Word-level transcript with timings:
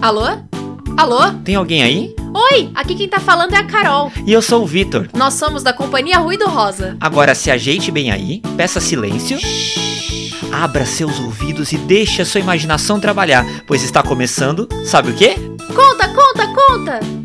Alô? 0.00 0.24
Alô? 0.96 1.30
Tem 1.44 1.54
alguém 1.54 1.82
aí? 1.82 2.14
Oi, 2.32 2.70
aqui 2.74 2.94
quem 2.94 3.06
tá 3.06 3.20
falando 3.20 3.52
é 3.52 3.58
a 3.58 3.64
Carol. 3.64 4.10
E 4.26 4.32
eu 4.32 4.40
sou 4.40 4.62
o 4.62 4.66
Vitor. 4.66 5.08
Nós 5.14 5.34
somos 5.34 5.62
da 5.62 5.74
Companhia 5.74 6.18
Ruído 6.18 6.46
Rosa. 6.48 6.96
Agora 6.98 7.34
se 7.34 7.50
ajeite 7.50 7.90
bem 7.90 8.10
aí, 8.10 8.40
peça 8.56 8.80
silêncio. 8.80 9.38
Abra 10.50 10.86
seus 10.86 11.20
ouvidos 11.20 11.72
e 11.72 11.76
deixe 11.76 12.22
a 12.22 12.24
sua 12.24 12.40
imaginação 12.40 12.98
trabalhar, 12.98 13.44
pois 13.66 13.82
está 13.82 14.02
começando, 14.02 14.66
sabe 14.86 15.10
o 15.10 15.14
quê? 15.14 15.34
Conta, 15.74 16.08
conta, 16.08 16.46
conta! 16.46 17.19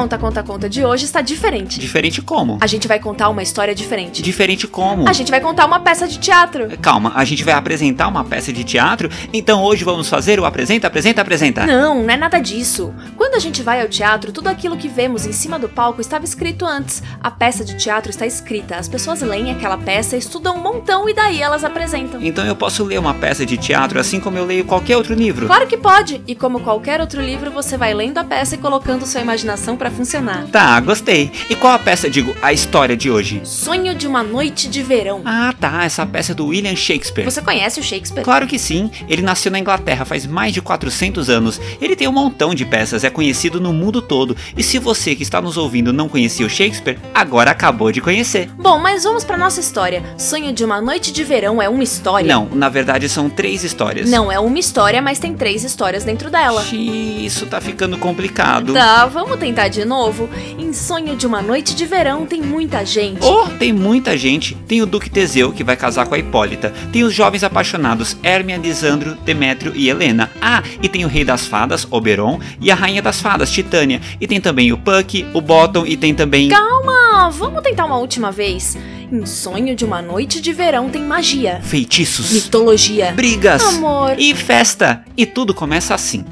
Conta, 0.00 0.16
Conta, 0.16 0.42
Conta 0.42 0.66
de 0.66 0.82
hoje 0.82 1.04
está 1.04 1.20
diferente. 1.20 1.78
Diferente 1.78 2.22
como? 2.22 2.56
A 2.62 2.66
gente 2.66 2.88
vai 2.88 2.98
contar 2.98 3.28
uma 3.28 3.42
história 3.42 3.74
diferente. 3.74 4.22
Diferente 4.22 4.66
como? 4.66 5.06
A 5.06 5.12
gente 5.12 5.30
vai 5.30 5.42
contar 5.42 5.66
uma 5.66 5.78
peça 5.80 6.08
de 6.08 6.18
teatro. 6.18 6.70
Calma, 6.80 7.12
a 7.14 7.22
gente 7.22 7.44
vai 7.44 7.52
apresentar 7.52 8.08
uma 8.08 8.24
peça 8.24 8.50
de 8.50 8.64
teatro, 8.64 9.10
então 9.30 9.62
hoje 9.62 9.84
vamos 9.84 10.08
fazer 10.08 10.40
o 10.40 10.46
apresenta, 10.46 10.86
apresenta, 10.86 11.20
apresenta. 11.20 11.66
Não, 11.66 12.02
não 12.02 12.08
é 12.08 12.16
nada 12.16 12.38
disso. 12.38 12.94
Quando 13.14 13.34
a 13.34 13.38
gente 13.38 13.62
vai 13.62 13.82
ao 13.82 13.88
teatro, 13.88 14.32
tudo 14.32 14.48
aquilo 14.48 14.74
que 14.74 14.88
vemos 14.88 15.26
em 15.26 15.32
cima 15.32 15.58
do 15.58 15.68
palco 15.68 16.00
estava 16.00 16.24
escrito 16.24 16.64
antes. 16.64 17.02
A 17.22 17.30
peça 17.30 17.62
de 17.62 17.76
teatro 17.76 18.08
está 18.08 18.24
escrita, 18.24 18.76
as 18.76 18.88
pessoas 18.88 19.20
leem 19.20 19.50
aquela 19.50 19.76
peça, 19.76 20.16
estudam 20.16 20.56
um 20.56 20.62
montão 20.62 21.10
e 21.10 21.12
daí 21.12 21.42
elas 21.42 21.62
apresentam. 21.62 22.22
Então 22.22 22.46
eu 22.46 22.56
posso 22.56 22.82
ler 22.84 22.98
uma 22.98 23.12
peça 23.12 23.44
de 23.44 23.58
teatro 23.58 24.00
assim 24.00 24.18
como 24.18 24.38
eu 24.38 24.46
leio 24.46 24.64
qualquer 24.64 24.96
outro 24.96 25.12
livro? 25.12 25.46
Claro 25.46 25.66
que 25.66 25.76
pode! 25.76 26.22
E 26.26 26.34
como 26.34 26.60
qualquer 26.60 27.02
outro 27.02 27.20
livro, 27.20 27.50
você 27.50 27.76
vai 27.76 27.92
lendo 27.92 28.16
a 28.16 28.24
peça 28.24 28.54
e 28.54 28.58
colocando 28.58 29.04
sua 29.04 29.20
imaginação 29.20 29.76
para 29.76 29.89
funcionar. 29.90 30.46
Tá, 30.50 30.78
gostei. 30.80 31.30
E 31.48 31.54
qual 31.54 31.72
a 31.74 31.78
peça, 31.78 32.08
digo, 32.08 32.34
a 32.42 32.52
história 32.52 32.96
de 32.96 33.10
hoje? 33.10 33.40
Sonho 33.44 33.94
de 33.94 34.06
uma 34.06 34.22
noite 34.22 34.68
de 34.68 34.82
verão. 34.82 35.22
Ah, 35.24 35.54
tá, 35.58 35.84
essa 35.84 36.04
peça 36.06 36.32
é 36.32 36.34
do 36.34 36.46
William 36.46 36.76
Shakespeare. 36.76 37.24
Você 37.24 37.42
conhece 37.42 37.80
o 37.80 37.82
Shakespeare? 37.82 38.24
Claro 38.24 38.46
que 38.46 38.58
sim, 38.58 38.90
ele 39.08 39.22
nasceu 39.22 39.50
na 39.50 39.58
Inglaterra 39.58 40.04
faz 40.04 40.26
mais 40.26 40.52
de 40.52 40.60
400 40.60 41.30
anos. 41.30 41.60
Ele 41.80 41.94
tem 41.94 42.08
um 42.08 42.12
montão 42.12 42.54
de 42.54 42.64
peças, 42.64 43.04
é 43.04 43.10
conhecido 43.10 43.60
no 43.60 43.72
mundo 43.72 44.02
todo. 44.02 44.36
E 44.56 44.62
se 44.62 44.78
você 44.78 45.14
que 45.14 45.22
está 45.22 45.40
nos 45.40 45.56
ouvindo 45.56 45.92
não 45.92 46.08
conhecia 46.08 46.46
o 46.46 46.50
Shakespeare, 46.50 46.98
agora 47.14 47.50
acabou 47.50 47.92
de 47.92 48.00
conhecer. 48.00 48.50
Bom, 48.58 48.78
mas 48.78 49.04
vamos 49.04 49.24
para 49.24 49.36
nossa 49.36 49.60
história. 49.60 50.02
Sonho 50.18 50.52
de 50.52 50.64
uma 50.64 50.80
noite 50.80 51.12
de 51.12 51.24
verão 51.24 51.60
é 51.60 51.68
uma 51.68 51.82
história? 51.82 52.32
Não, 52.34 52.48
na 52.52 52.68
verdade 52.68 53.08
são 53.08 53.28
três 53.28 53.64
histórias. 53.64 54.10
Não 54.10 54.30
é 54.30 54.38
uma 54.38 54.58
história, 54.58 55.00
mas 55.00 55.18
tem 55.18 55.34
três 55.34 55.64
histórias 55.64 56.04
dentro 56.04 56.30
dela. 56.30 56.62
Xiii, 56.62 57.24
Isso 57.24 57.46
tá 57.46 57.60
ficando 57.60 57.96
complicado. 57.98 58.72
Tá, 58.72 59.06
vamos 59.06 59.38
tentar 59.38 59.68
de 59.68 59.79
novo? 59.84 60.28
Em 60.58 60.72
Sonho 60.72 61.16
de 61.16 61.26
uma 61.26 61.42
Noite 61.42 61.74
de 61.74 61.84
Verão 61.86 62.26
tem 62.26 62.40
muita 62.42 62.84
gente. 62.84 63.24
Oh, 63.24 63.46
tem 63.58 63.72
muita 63.72 64.16
gente. 64.16 64.54
Tem 64.66 64.82
o 64.82 64.86
Duque 64.86 65.10
Teseu, 65.10 65.52
que 65.52 65.64
vai 65.64 65.76
casar 65.76 66.06
com 66.06 66.14
a 66.14 66.18
Hipólita. 66.18 66.72
Tem 66.92 67.04
os 67.04 67.12
jovens 67.14 67.44
apaixonados 67.44 68.16
Hermia, 68.22 68.56
Lisandro, 68.56 69.16
Demétrio 69.24 69.72
e 69.74 69.88
Helena. 69.88 70.30
Ah, 70.40 70.62
e 70.82 70.88
tem 70.88 71.04
o 71.04 71.08
Rei 71.08 71.24
das 71.24 71.46
Fadas, 71.46 71.86
Oberon, 71.90 72.40
e 72.60 72.70
a 72.70 72.74
Rainha 72.74 73.02
das 73.02 73.20
Fadas, 73.20 73.50
Titânia. 73.50 74.00
E 74.20 74.26
tem 74.26 74.40
também 74.40 74.72
o 74.72 74.78
Puck, 74.78 75.26
o 75.34 75.40
Bottom 75.40 75.86
e 75.86 75.96
tem 75.96 76.14
também... 76.14 76.48
Calma, 76.48 77.30
vamos 77.30 77.62
tentar 77.62 77.86
uma 77.86 77.98
última 77.98 78.30
vez. 78.30 78.76
Em 79.12 79.26
Sonho 79.26 79.74
de 79.74 79.84
uma 79.84 80.00
Noite 80.00 80.40
de 80.40 80.52
Verão 80.52 80.88
tem 80.88 81.02
magia, 81.02 81.60
Feitiços, 81.62 82.30
mitologia, 82.30 83.12
brigas 83.12 83.62
amor. 83.62 84.14
e 84.16 84.34
festa. 84.36 85.04
E 85.16 85.26
tudo 85.26 85.52
começa 85.52 85.94
assim. 85.94 86.24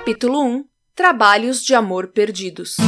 Capítulo 0.00 0.40
1 0.40 0.64
Trabalhos 0.94 1.62
de 1.62 1.74
Amor 1.74 2.08
Perdidos. 2.14 2.78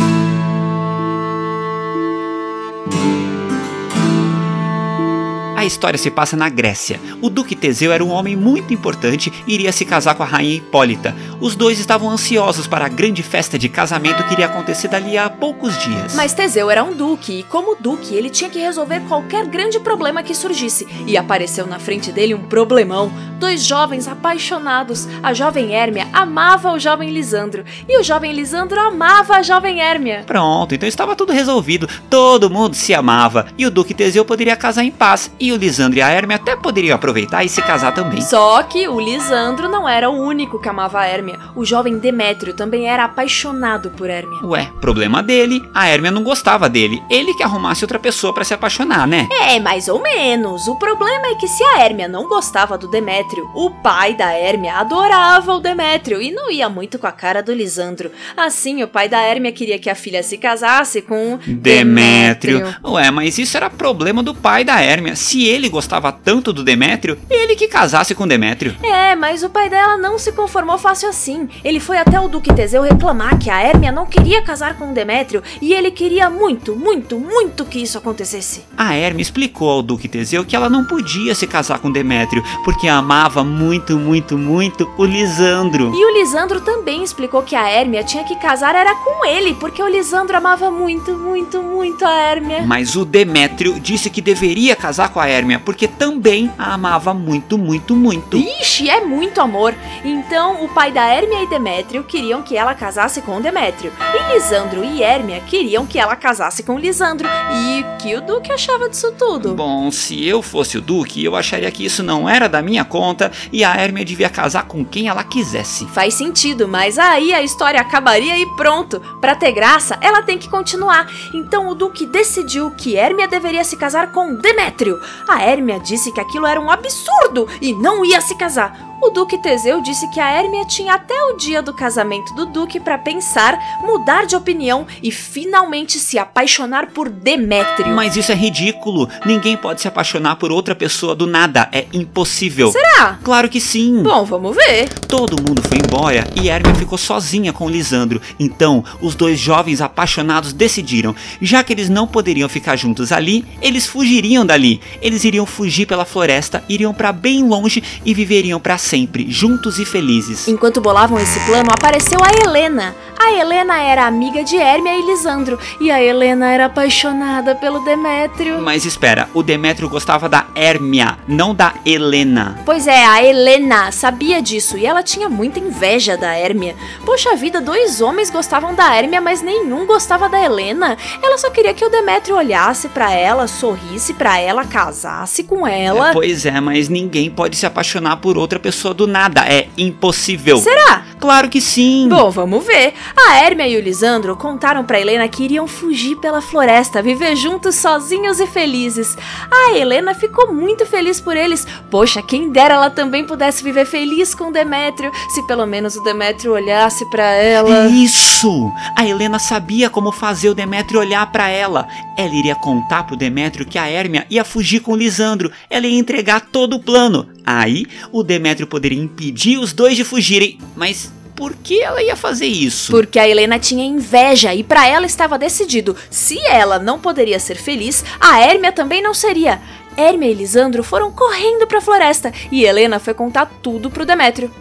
A 5.63 5.65
história 5.65 5.97
se 5.97 6.11
passa 6.11 6.37
na 6.37 6.49
Grécia. 6.49 6.99
O 7.21 7.31
Duque 7.31 7.55
Teseu 7.55 7.93
era 7.93 8.05
um 8.05 8.11
homem 8.11 8.35
muito 8.35 8.75
importante 8.75 9.33
e 9.47 9.55
iria 9.55 9.71
se 9.71 9.85
casar 9.85 10.17
com 10.17 10.25
a 10.25 10.27
rainha 10.27 10.57
Hipólita. 10.57 11.15
Os 11.41 11.55
dois 11.55 11.79
estavam 11.79 12.11
ansiosos 12.11 12.67
para 12.67 12.87
a 12.87 12.89
grande 12.89 13.23
festa 13.23 13.57
de 13.57 13.69
casamento 13.69 14.25
que 14.25 14.33
iria 14.33 14.47
acontecer 14.47 14.89
dali 14.89 15.17
a 15.17 15.31
poucos 15.31 15.79
dias. 15.79 16.17
Mas 16.17 16.35
Teseu 16.35 16.69
era 16.69 16.83
um 16.83 16.93
duque 16.93 17.39
e, 17.39 17.43
como 17.45 17.77
duque, 17.77 18.13
ele 18.13 18.29
tinha 18.29 18.51
que 18.51 18.59
resolver 18.59 19.03
qualquer 19.03 19.47
grande 19.47 19.79
problema 19.79 20.21
que 20.21 20.35
surgisse. 20.35 20.85
E 21.07 21.17
apareceu 21.17 21.65
na 21.65 21.79
frente 21.79 22.11
dele 22.11 22.35
um 22.35 22.43
problemão. 22.43 23.13
Dois 23.39 23.63
jovens 23.65 24.09
apaixonados. 24.09 25.07
A 25.23 25.33
jovem 25.33 25.77
Hérmia 25.77 26.09
amava 26.13 26.73
o 26.73 26.79
jovem 26.79 27.11
Lisandro 27.11 27.65
e 27.89 28.01
o 28.01 28.03
jovem 28.03 28.33
Lisandro 28.33 28.81
amava 28.81 29.37
a 29.37 29.43
jovem 29.43 29.81
Hérmia. 29.81 30.25
Pronto, 30.27 30.75
então 30.75 30.89
estava 30.89 31.15
tudo 31.15 31.33
resolvido. 31.33 31.89
Todo 32.11 32.51
mundo 32.51 32.75
se 32.75 32.93
amava 32.93 33.47
e 33.57 33.65
o 33.65 33.71
Duque 33.71 33.95
Teseu 33.95 34.25
poderia 34.25 34.57
casar 34.57 34.83
em 34.83 34.91
paz. 34.91 35.31
E 35.39 35.52
o 35.53 35.57
Lisandro 35.57 35.99
e 35.99 36.03
a 36.03 36.11
Hermia 36.11 36.37
até 36.37 36.57
poderiam 36.57 36.95
aproveitar 36.95 37.45
e 37.45 37.49
se 37.49 37.63
casar 37.63 37.95
também. 37.95 38.21
Só 38.21 38.63
que 38.63 38.89
o 38.89 39.01
Lisandro 39.01 39.69
não 39.69 39.89
era 39.89 40.11
o 40.11 40.21
único 40.21 40.61
que 40.61 40.69
amava 40.69 41.01
a 41.01 41.07
Hérmia. 41.07 41.39
O 41.55 41.65
jovem 41.65 41.99
Demétrio 41.99 42.55
também 42.55 42.89
era 42.89 43.05
apaixonado 43.05 43.91
por 43.91 44.09
Hérmia. 44.09 44.45
Ué, 44.45 44.71
problema 44.81 45.23
dele. 45.23 45.63
A 45.75 45.89
Hermia 45.89 46.11
não 46.11 46.23
gostava 46.23 46.69
dele. 46.69 47.03
Ele 47.11 47.35
que 47.35 47.43
arrumasse 47.43 47.85
outra 47.85 47.99
pessoa 47.99 48.33
para 48.33 48.45
se 48.45 48.55
apaixonar, 48.55 49.07
né? 49.07 49.29
É, 49.31 49.61
mais 49.61 49.89
ou 49.89 50.01
menos. 50.01 50.67
O 50.69 50.77
problema 50.77 51.29
é 51.29 51.35
que 51.35 51.49
se 51.49 51.63
a 51.63 51.81
Hérmia 51.81 52.09
não 52.09 52.29
gostava 52.29 52.79
do 52.79 52.89
Demétrio, 52.89 53.49
o 53.55 53.71
pai 53.71 54.15
da 54.15 54.33
Hérmia 54.33 54.77
adorava 54.77 55.55
o 55.55 55.61
Demétrio 55.61 56.21
e 56.21 56.31
não 56.31 56.51
ia 56.51 56.69
muito 56.69 56.99
com 56.99 57.07
a 57.07 57.13
cara 57.13 57.43
do 57.43 57.53
Lisandro. 57.53 58.11
Assim, 58.37 58.83
o 58.83 58.89
pai 58.89 59.09
da 59.09 59.21
Hérmia 59.21 59.53
queria 59.53 59.79
que 59.79 59.91
a 59.91 59.95
filha 59.95 60.23
se 60.23 60.39
casasse 60.39 61.03
com 61.03 61.39
Demétrio. 61.47 62.75
Ué, 62.85 63.11
mas 63.11 63.39
isso 63.39 63.57
era 63.57 63.71
problema 63.71 64.23
do 64.23 64.35
pai 64.35 64.65
da 64.65 64.83
Hermia. 64.83 65.17
Se 65.17 65.42
ele 65.47 65.69
gostava 65.69 66.13
tanto 66.13 66.53
do 66.53 66.65
Demétrio, 66.65 67.19
ele 67.31 67.57
que 67.57 67.69
casasse 67.69 68.15
com 68.15 68.27
Demétrio. 68.27 68.77
É, 68.83 69.15
mas 69.15 69.43
o 69.43 69.51
pai 69.51 69.69
dela 69.69 69.97
não 69.97 70.19
se 70.19 70.33
conformou 70.33 70.79
fácil 70.79 71.09
assim. 71.09 71.49
Ele 71.65 71.81
foi 71.81 71.99
até 71.99 72.19
o 72.19 72.29
Duque 72.29 72.53
Teseu 72.53 72.83
reclamar 72.83 73.39
que 73.39 73.51
a 73.51 73.61
Hérmia 73.61 73.93
não 73.93 74.07
queria 74.07 74.43
casar 74.43 74.77
com 74.77 74.91
o 74.91 74.95
Demétrio 74.95 75.43
e 75.61 75.73
ele 75.73 75.91
queria 75.91 76.29
muito, 76.29 76.75
muito, 76.75 77.19
muito 77.19 77.65
que 77.65 77.83
isso 77.83 77.99
acontecesse. 77.99 78.65
A 78.77 78.97
Hermia 78.97 79.23
explicou 79.23 79.71
ao 79.71 79.83
Duque 79.83 80.09
Teseu 80.09 80.45
que 80.45 80.57
ela 80.57 80.69
não 80.69 80.85
podia 80.85 81.35
se 81.35 81.47
casar 81.47 81.79
com 81.79 81.91
Demétrio, 81.91 82.43
porque 82.65 82.89
amava 82.89 83.45
muito, 83.45 83.99
muito, 83.99 84.37
muito 84.39 84.91
o 84.97 85.05
Lisandro. 85.05 85.93
E 85.95 86.05
o 86.05 86.19
Lisandro 86.19 86.61
também 86.61 87.03
explicou 87.03 87.43
que 87.43 87.55
a 87.55 87.69
Hérmia 87.69 88.03
tinha 88.05 88.25
que 88.25 88.37
casar 88.37 88.75
era 88.75 88.95
com 88.95 89.25
ele, 89.25 89.55
porque 89.55 89.83
o 89.83 89.89
Lisandro 89.89 90.37
amava 90.37 90.71
muito, 90.71 91.13
muito, 91.13 91.63
muito 91.63 92.05
a 92.05 92.13
Hérmia. 92.13 92.63
Mas 92.67 92.97
o 92.97 93.05
Demétrio 93.05 93.79
disse 93.81 94.11
que 94.11 94.21
deveria 94.21 94.75
casar 94.75 95.09
com 95.11 95.21
a 95.21 95.29
Hermia, 95.33 95.59
porque 95.59 95.89
também 95.89 96.51
a 96.59 96.75
amava 96.75 97.15
muito, 97.15 97.57
muito, 97.57 97.95
muito. 97.97 98.37
Ixi, 98.37 98.91
é 98.91 99.01
muito 99.01 99.41
amor. 99.41 99.75
Então, 100.05 100.65
o 100.65 100.69
pai 100.69 100.91
da 100.91 101.05
Hérmia 101.05 101.43
e 101.43 101.47
Demétrio 101.47 102.05
queriam 102.05 102.43
que 102.43 102.57
ela 102.57 102.75
casasse 102.75 103.23
com 103.23 103.41
Demétrio. 103.41 103.93
E 104.15 104.35
Lisandro 104.35 104.85
e 104.85 105.03
Hérmia 105.03 105.41
queriam 105.41 105.87
que 105.87 105.99
ela 105.99 106.17
casasse 106.17 106.63
com 106.63 106.79
Lisandro. 106.79 107.29
E 107.53 107.83
o 107.83 107.97
que 107.99 108.15
o 108.17 108.21
Duque 108.21 108.53
achava 108.53 108.89
disso 108.89 109.13
tudo? 109.13 109.55
Bom, 109.55 109.91
se 109.91 110.27
eu 110.27 110.43
fosse 110.43 110.79
o 110.79 110.81
Duque, 110.81 111.25
eu 111.25 111.37
acharia 111.37 111.71
que 111.71 111.85
isso 111.85 112.03
não 112.03 112.29
era 112.29 112.49
da 112.49 112.63
minha 112.63 112.85
conta 112.85 113.31
e 113.53 113.65
a 113.65 113.77
Hermia 113.77 114.05
devia 114.05 114.29
casar 114.29 114.65
com 114.65 114.85
quem 114.85 115.09
ela 115.09 115.25
quisesse. 115.25 115.87
Faz 115.87 116.15
sentido, 116.15 116.67
mas 116.69 116.99
aí 116.99 117.33
a 117.33 117.43
história 117.43 117.81
acabaria 117.81 118.39
e 118.39 118.47
pronto. 118.57 119.01
Pra 119.21 119.35
ter 119.35 119.53
graça, 119.53 119.99
ela 120.01 120.23
tem 120.23 120.39
que 120.39 120.49
continuar. 120.49 121.07
Então 121.33 121.69
o 121.69 121.75
Duque 121.75 122.07
decidiu 122.07 122.71
que 122.71 122.97
Hérmia 122.97 123.29
deveria 123.29 123.65
se 123.65 123.77
casar 123.77 124.13
com 124.13 124.35
Demétrio. 124.35 125.01
A 125.29 125.43
Hérmia 125.43 125.79
disse 125.79 126.13
que 126.13 126.21
aquilo 126.21 126.47
era 126.47 126.61
um 126.61 126.71
absurdo 126.71 127.49
e 127.61 127.73
não 127.73 128.05
ia 128.05 128.21
se 128.21 128.35
casar. 128.35 128.92
O 129.05 129.11
Duque 129.11 129.37
Teseu 129.37 129.81
disse 129.81 130.07
que 130.11 130.21
a 130.21 130.31
Hérmia 130.31 130.65
tinha 130.65 130.95
até 130.95 131.25
o 131.25 131.37
dia 131.37 131.61
do 131.61 131.75
casamento 131.75 132.33
do 132.35 132.47
Duque 132.47 132.79
para 132.79 132.97
pensar, 132.97 133.59
mudar 133.83 134.27
de 134.27 134.37
opinião 134.37 134.87
e 135.03 135.11
finalmente 135.11 135.99
se 135.99 136.21
apaixonar 136.21 136.93
por 136.93 137.09
Demétrio. 137.11 137.97
Mas 137.97 138.17
isso 138.17 138.31
é 138.31 138.35
ridículo. 138.37 139.09
Ninguém 139.27 139.57
pode 139.57 139.81
se 139.81 139.89
apaixonar 139.89 140.37
por 140.37 140.53
outra 140.53 140.73
pessoa 140.73 141.17
do 141.17 141.27
nada. 141.27 141.69
É 141.73 141.87
impossível. 141.93 142.71
Será? 142.71 143.19
Claro 143.25 143.49
que 143.49 143.61
sim. 143.61 144.05
Bom, 144.05 144.25
vamos 144.25 144.55
ver. 144.55 144.89
Todo 145.09 145.43
mundo 145.43 145.61
foi 145.63 145.79
embora 145.79 146.25
e 146.41 146.49
Hermia 146.49 146.77
ficou 146.77 146.97
sozinha 146.97 147.53
com 147.53 147.69
Lisandro. 147.69 148.23
Então, 148.39 148.85
os 149.01 149.17
dois 149.17 149.37
jovens 149.37 149.81
apaixonados 149.81 150.53
decidiram, 150.53 151.13
já 151.41 151.65
que 151.65 151.73
eles 151.73 151.89
não 151.89 152.07
poderiam 152.07 152.49
ficar 152.49 152.77
juntos 152.77 153.11
ali, 153.11 153.45
eles 153.61 153.85
fugiriam 153.85 154.47
dali. 154.47 154.81
Eles 155.01 155.25
iriam 155.25 155.45
fugir 155.45 155.87
pela 155.87 156.05
floresta, 156.05 156.63
iriam 156.69 156.95
para 156.95 157.11
bem 157.11 157.43
longe 157.43 157.83
e 158.05 158.15
viveriam 158.15 158.61
para 158.61 158.79
sempre, 158.93 159.25
juntos 159.31 159.79
e 159.79 159.87
felizes. 159.87 160.47
Enquanto 160.47 160.79
bolavam 160.79 161.19
esse 161.19 161.41
plano, 161.47 161.71
apareceu 161.73 162.19
a 162.23 162.29
Helena. 162.31 162.95
A 163.19 163.33
Helena 163.33 163.81
era 163.81 164.05
amiga 164.05 164.45
de 164.45 164.57
Hermia 164.57 164.99
e 164.99 165.07
Lisandro, 165.07 165.59
e 165.81 165.91
a 165.91 166.03
Helena 166.03 166.51
era 166.51 166.67
apaixonada 166.67 167.55
pelo 167.55 167.83
Demétrio. 167.85 168.61
Mas 168.61 168.85
espera, 168.85 169.31
o 169.33 169.43
Demétrio 169.43 169.89
gostava 169.89 170.29
da 170.29 170.45
Hermia, 170.55 171.17
não 171.27 171.55
da 171.55 171.73
Helena. 171.87 172.61
Pois 172.67 172.87
é, 172.87 173.07
a 173.07 173.25
Helena 173.25 173.91
sabia 173.93 174.43
disso 174.43 174.77
e 174.77 174.85
ela 174.85 175.03
tinha 175.03 175.29
muita 175.29 175.59
inveja 175.59 176.17
da 176.17 176.39
Hermia. 176.39 176.75
Poxa 177.07 177.35
vida, 177.35 177.61
dois 177.61 178.03
homens 178.03 178.29
gostavam 178.29 178.75
da 178.75 178.95
Hermia, 178.99 179.23
mas 179.23 179.41
nenhum 179.41 179.87
gostava 179.87 180.29
da 180.29 180.39
Helena. 180.39 180.99
Ela 181.23 181.39
só 181.39 181.49
queria 181.49 181.73
que 181.73 181.85
o 181.85 181.91
Demétrio 181.91 182.37
olhasse 182.37 182.89
para 182.89 183.11
ela, 183.13 183.47
sorrisse 183.47 184.13
para 184.13 184.39
ela, 184.39 184.65
casasse 184.65 185.45
com 185.45 185.67
ela. 185.67 186.11
É, 186.11 186.13
pois 186.13 186.45
é, 186.45 186.61
mas 186.61 186.89
ninguém 186.91 187.31
pode 187.31 187.57
se 187.57 187.65
apaixonar 187.65 188.17
por 188.17 188.37
outra 188.37 188.59
pessoa 188.59 188.82
do 188.93 189.07
nada, 189.07 189.43
é 189.47 189.69
impossível. 189.79 190.59
Será? 190.59 191.05
Claro 191.21 191.49
que 191.49 191.61
sim. 191.61 192.09
Bom, 192.09 192.31
vamos 192.33 192.67
ver. 192.67 192.95
A 193.17 193.45
Hermia 193.45 193.69
e 193.69 193.77
o 193.77 193.81
Lisandro 193.81 194.35
contaram 194.35 194.85
para 194.85 195.01
Helena 195.01 195.29
que 195.29 195.45
iriam 195.45 195.69
fugir 195.69 196.17
pela 196.17 196.43
floresta, 196.43 197.01
viver 197.01 197.37
juntos 197.37 197.77
sozinhos 197.77 198.41
e 198.41 198.47
felizes. 198.49 199.17
A 199.49 199.77
Helena 199.77 200.15
ficou 200.15 200.53
muito 200.53 200.85
feliz 200.85 201.21
por 201.21 201.37
eles. 201.37 201.65
Poxa, 201.89 202.21
quem 202.23 202.51
dera 202.51 202.75
ela 202.75 202.91
também 202.91 203.25
pudesse 203.25 203.63
viver 203.63 203.87
feliz 203.87 204.35
com 204.35 204.51
Demétrio, 204.51 205.13
se 205.33 205.47
pelo 205.47 205.65
menos 205.65 205.95
o 205.95 206.03
Demétrio 206.03 206.55
olhasse 206.55 207.09
para 207.09 207.31
ela. 207.31 207.87
Isso! 207.87 208.73
A 208.97 209.07
Helena 209.07 209.39
sabia 209.39 209.89
como 209.89 210.11
fazer 210.11 210.49
o 210.49 210.55
Demétrio 210.55 210.99
olhar 210.99 211.31
para 211.31 211.49
ela. 211.49 211.87
Ela 212.17 212.35
iria 212.35 212.57
contar 212.57 213.05
pro 213.05 213.17
Demétrio 213.17 213.65
que 213.65 213.79
a 213.79 213.89
Hermia 213.89 214.27
ia 214.29 214.45
fugir 214.45 214.81
com 214.81 214.93
o 214.93 214.97
Lisandro. 214.97 215.53
Ela 215.71 215.87
ia 215.87 215.99
entregar 215.99 216.41
todo 216.41 216.75
o 216.75 216.81
plano. 216.81 217.29
Aí, 217.45 217.87
o 218.11 218.23
Demétrio 218.23 218.67
poderia 218.67 218.99
impedir 218.99 219.59
os 219.59 219.73
dois 219.73 219.97
de 219.97 220.05
fugirem. 220.05 220.59
Mas 220.77 221.13
por 221.35 221.55
que 221.55 221.83
ela 221.83 222.03
ia 222.03 222.15
fazer 222.15 222.47
isso? 222.47 222.93
Porque 222.93 223.19
a 223.19 223.29
Helena 223.29 223.59
tinha 223.59 223.85
inveja 223.85 224.55
e 224.55 224.63
para 224.63 224.87
ela 224.87 225.07
estava 225.07 225.39
decidido: 225.39 225.97
se 226.11 226.39
ela 226.47 226.79
não 226.79 227.01
poderia 227.01 227.39
ser 227.39 227.57
feliz, 227.57 228.05
a 228.21 228.41
Hermia 228.41 228.73
também 228.73 229.03
não 229.03 229.15
seria. 229.15 229.61
Hermia 229.97 230.31
e 230.31 230.35
Lisandro 230.35 230.83
foram 230.83 231.11
correndo 231.11 231.67
para 231.67 231.79
a 231.79 231.83
floresta 231.83 232.33
e 232.51 232.65
Helena 232.65 232.99
foi 232.99 233.13
contar 233.13 233.47
tudo 233.63 233.91
pro 233.91 234.07
Demétrio. 234.07 234.55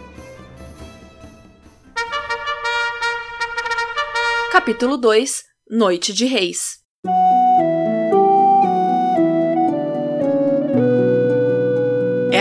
Capítulo 4.50 4.96
2 4.96 5.44
Noite 5.70 6.12
de 6.12 6.26
Reis 6.26 6.82